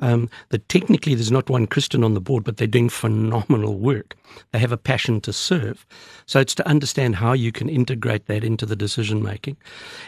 um, 0.00 0.28
that 0.50 0.68
technically 0.68 1.14
there's 1.14 1.32
not 1.32 1.48
one 1.48 1.66
Christian 1.66 2.04
on 2.04 2.14
the 2.14 2.20
board, 2.20 2.44
but 2.44 2.58
they're 2.58 2.66
doing 2.66 2.88
phenomenal 2.88 3.78
work. 3.78 4.16
They 4.52 4.58
have 4.58 4.72
a 4.72 4.76
passion 4.76 5.20
to 5.22 5.32
serve. 5.32 5.86
So 6.26 6.40
it's 6.40 6.54
to 6.56 6.68
understand 6.68 7.16
how 7.16 7.32
you 7.32 7.52
can 7.52 7.68
integrate 7.68 8.26
that 8.26 8.44
into 8.44 8.66
the 8.66 8.76
decision 8.76 9.22
making 9.22 9.56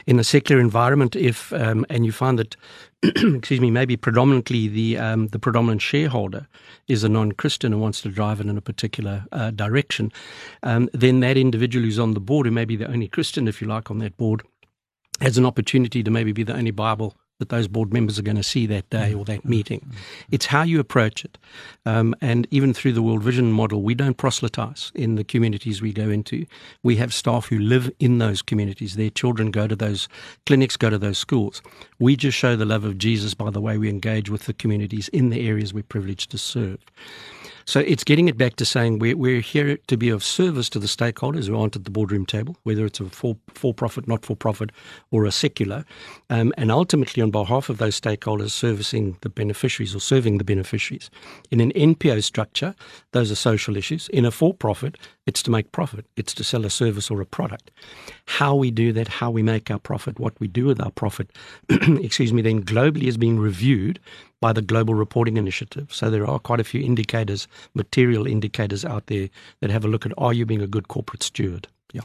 in 0.06 0.18
a 0.18 0.24
secular 0.24 0.60
environment. 0.60 1.16
If 1.16 1.52
um, 1.52 1.86
and 1.88 2.04
you 2.04 2.12
find 2.12 2.38
that 2.38 2.56
excuse 3.16 3.60
me, 3.60 3.70
maybe 3.70 3.96
predominantly 3.96 4.68
the 4.68 4.98
um, 4.98 5.26
the 5.28 5.38
predominant 5.38 5.82
shareholder 5.82 6.46
is 6.88 7.04
a 7.04 7.08
non-Christian 7.08 7.72
and 7.72 7.82
wants 7.82 8.00
to 8.02 8.08
drive 8.08 8.40
it 8.40 8.46
in 8.46 8.56
a 8.56 8.62
particular 8.62 9.24
uh, 9.32 9.50
direction, 9.50 10.12
um, 10.62 10.88
then 10.92 11.20
that 11.20 11.36
individual 11.36 11.84
who's 11.84 11.98
on 11.98 12.14
the 12.14 12.20
board, 12.20 12.46
who 12.46 12.52
may 12.52 12.64
be 12.64 12.76
the 12.76 12.90
only 12.90 13.08
Christian, 13.08 13.48
if 13.48 13.60
you 13.64 13.68
like, 13.70 13.90
on 13.90 13.98
that 13.98 14.16
board, 14.16 14.42
has 15.20 15.38
an 15.38 15.46
opportunity 15.46 16.02
to 16.02 16.10
maybe 16.10 16.32
be 16.32 16.42
the 16.42 16.54
only 16.54 16.70
Bible 16.70 17.16
that 17.40 17.48
those 17.48 17.66
board 17.66 17.92
members 17.92 18.16
are 18.16 18.22
going 18.22 18.36
to 18.36 18.44
see 18.44 18.64
that 18.66 18.88
day 18.90 19.12
or 19.12 19.24
that 19.24 19.44
meeting. 19.44 19.92
It's 20.30 20.46
how 20.46 20.62
you 20.62 20.78
approach 20.78 21.24
it. 21.24 21.36
Um, 21.84 22.14
and 22.20 22.46
even 22.52 22.72
through 22.72 22.92
the 22.92 23.02
World 23.02 23.22
Vision 23.24 23.50
model, 23.50 23.82
we 23.82 23.94
don't 23.94 24.16
proselytize 24.16 24.92
in 24.94 25.16
the 25.16 25.24
communities 25.24 25.82
we 25.82 25.92
go 25.92 26.10
into. 26.10 26.46
We 26.84 26.96
have 26.96 27.12
staff 27.12 27.46
who 27.46 27.58
live 27.58 27.90
in 27.98 28.18
those 28.18 28.40
communities. 28.40 28.94
Their 28.94 29.10
children 29.10 29.50
go 29.50 29.66
to 29.66 29.74
those 29.74 30.08
clinics, 30.46 30.76
go 30.76 30.90
to 30.90 30.98
those 30.98 31.18
schools. 31.18 31.60
We 31.98 32.14
just 32.14 32.38
show 32.38 32.54
the 32.54 32.64
love 32.64 32.84
of 32.84 32.98
Jesus 32.98 33.34
by 33.34 33.50
the 33.50 33.60
way 33.60 33.78
we 33.78 33.88
engage 33.88 34.30
with 34.30 34.44
the 34.44 34.54
communities 34.54 35.08
in 35.08 35.30
the 35.30 35.46
areas 35.48 35.74
we're 35.74 35.82
privileged 35.82 36.30
to 36.30 36.38
serve. 36.38 36.78
So 37.66 37.80
it's 37.80 38.04
getting 38.04 38.28
it 38.28 38.36
back 38.36 38.56
to 38.56 38.64
saying 38.64 38.98
we're, 38.98 39.16
we're 39.16 39.40
here 39.40 39.78
to 39.86 39.96
be 39.96 40.10
of 40.10 40.22
service 40.22 40.68
to 40.70 40.78
the 40.78 40.86
stakeholders 40.86 41.46
who 41.46 41.58
aren't 41.58 41.76
at 41.76 41.84
the 41.84 41.90
boardroom 41.90 42.26
table, 42.26 42.56
whether 42.64 42.84
it's 42.84 43.00
a 43.00 43.06
for, 43.06 43.36
for 43.48 43.72
profit, 43.72 44.06
not 44.06 44.24
for 44.24 44.36
profit, 44.36 44.70
or 45.10 45.24
a 45.24 45.32
secular, 45.32 45.84
um, 46.30 46.52
and 46.56 46.70
ultimately 46.70 47.22
on 47.22 47.30
behalf 47.30 47.68
of 47.68 47.78
those 47.78 47.98
stakeholders 47.98 48.50
servicing 48.50 49.16
the 49.22 49.28
beneficiaries 49.28 49.94
or 49.94 50.00
serving 50.00 50.38
the 50.38 50.44
beneficiaries. 50.44 51.10
In 51.50 51.60
an 51.60 51.72
NPO 51.72 52.22
structure, 52.22 52.74
those 53.12 53.30
are 53.30 53.36
social 53.36 53.76
issues. 53.76 54.08
In 54.10 54.24
a 54.24 54.30
for 54.30 54.52
profit, 54.52 54.98
it's 55.26 55.42
to 55.44 55.50
make 55.50 55.72
profit, 55.72 56.04
it's 56.16 56.34
to 56.34 56.44
sell 56.44 56.66
a 56.66 56.70
service 56.70 57.10
or 57.10 57.20
a 57.20 57.26
product. 57.26 57.70
How 58.26 58.54
we 58.54 58.70
do 58.70 58.92
that, 58.92 59.08
how 59.08 59.30
we 59.30 59.42
make 59.42 59.70
our 59.70 59.78
profit, 59.78 60.18
what 60.18 60.38
we 60.38 60.48
do 60.48 60.66
with 60.66 60.80
our 60.80 60.90
profit, 60.90 61.30
excuse 61.70 62.32
me, 62.32 62.42
then 62.42 62.62
globally 62.62 63.04
is 63.04 63.16
being 63.16 63.38
reviewed 63.38 64.00
by 64.44 64.52
the 64.52 64.60
Global 64.60 64.94
Reporting 64.94 65.38
Initiative. 65.38 65.86
So 65.88 66.10
there 66.10 66.26
are 66.26 66.38
quite 66.38 66.60
a 66.60 66.64
few 66.64 66.82
indicators, 66.84 67.48
material 67.72 68.26
indicators 68.26 68.84
out 68.84 69.06
there 69.06 69.30
that 69.60 69.70
have 69.70 69.86
a 69.86 69.88
look 69.88 70.04
at 70.04 70.12
are 70.18 70.34
you 70.34 70.44
being 70.44 70.60
a 70.60 70.66
good 70.66 70.88
corporate 70.88 71.22
steward? 71.22 71.68
Yeah. 71.92 72.02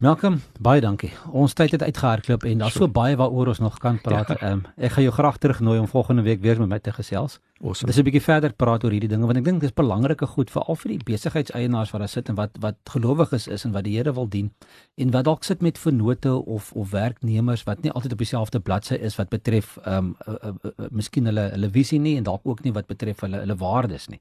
Malcolm, 0.00 0.38
baie 0.58 0.80
dankie. 0.80 1.10
Ons 1.36 1.52
tyd 1.52 1.74
het 1.76 1.82
uitgehardloop 1.82 2.46
en 2.48 2.62
daar's 2.64 2.78
so 2.80 2.88
baie 2.88 3.18
waaroor 3.20 3.50
ons 3.52 3.60
nog 3.60 3.76
kan 3.84 4.00
praat. 4.00 4.32
Ja. 4.40 4.54
Um, 4.54 4.62
ek 4.80 4.94
gaan 4.94 5.04
jou 5.04 5.12
graag 5.18 5.36
terugnooi 5.36 5.76
om 5.82 5.88
volgende 5.92 6.24
week 6.24 6.40
weer 6.40 6.62
met 6.62 6.72
my 6.72 6.78
te 6.80 6.94
gesels. 6.96 7.36
Awesome. 7.62 7.92
Dis 7.92 7.98
'n 8.00 8.04
bietjie 8.04 8.22
verder 8.24 8.52
praat 8.56 8.84
oor 8.84 8.90
hierdie 8.90 9.08
dinge 9.08 9.26
want 9.28 9.36
ek 9.36 9.44
dink 9.44 9.60
dis 9.60 9.72
belangrike 9.76 10.26
goed 10.26 10.50
vir 10.50 10.62
al 10.62 10.76
vir 10.80 10.92
die 10.94 11.04
besigheidseienaars 11.04 11.90
wat 11.92 12.00
daar 12.00 12.08
sit 12.08 12.28
en 12.28 12.34
wat 12.34 12.56
wat 12.58 12.76
gelowiges 12.88 13.48
is 13.48 13.64
en 13.64 13.72
wat 13.72 13.84
die 13.84 13.96
Here 13.98 14.14
wil 14.14 14.28
dien 14.28 14.50
en 14.96 15.10
wat 15.10 15.24
dalk 15.24 15.44
sit 15.44 15.60
met 15.60 15.78
vennote 15.78 16.32
of 16.46 16.72
of 16.72 16.90
werknemers 16.90 17.64
wat 17.64 17.82
nie 17.82 17.92
altyd 17.92 18.12
op 18.12 18.18
dieselfde 18.18 18.60
bladsy 18.60 18.94
is 18.94 19.16
wat 19.16 19.28
betref 19.28 19.76
ehm 19.84 19.96
um, 19.96 20.16
uh, 20.26 20.34
uh, 20.34 20.54
uh, 20.64 20.70
uh, 20.78 20.86
miskien 20.90 21.26
hulle 21.26 21.50
hulle 21.50 21.70
visie 21.70 22.00
nie 22.00 22.16
en 22.16 22.24
dalk 22.24 22.40
ook 22.44 22.64
nie 22.64 22.72
wat 22.72 22.86
betref 22.86 23.20
hulle 23.20 23.44
hulle 23.44 23.56
waardes 23.56 24.08
nie. 24.08 24.20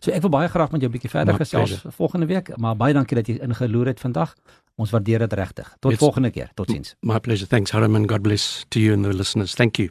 So 0.00 0.10
ek 0.10 0.22
wil 0.22 0.30
baie 0.30 0.48
graag 0.48 0.72
met 0.72 0.80
jou 0.80 0.90
'n 0.90 0.92
bietjie 0.92 1.10
verder 1.10 1.34
gesels 1.34 1.84
volgende 1.94 2.26
week, 2.26 2.56
maar 2.58 2.76
baie 2.76 2.92
dankie 2.92 3.14
dat 3.14 3.26
jy 3.26 3.38
ingeloer 3.38 3.86
het 3.86 4.00
vandag. 4.00 4.34
Ons 4.76 4.90
waardeer 4.90 5.18
dit 5.18 5.32
regtig. 5.32 5.76
Tot 5.78 5.92
It's 5.92 6.00
volgende 6.00 6.30
keer. 6.30 6.50
Totsiens. 6.54 6.96
My 7.00 7.20
pleasure. 7.20 7.46
Thanks 7.46 7.70
Harman. 7.70 8.08
God 8.08 8.22
bless 8.22 8.64
to 8.68 8.80
you 8.80 8.92
and 8.92 9.04
the 9.04 9.12
listeners. 9.12 9.54
Thank 9.54 9.76
you. 9.78 9.90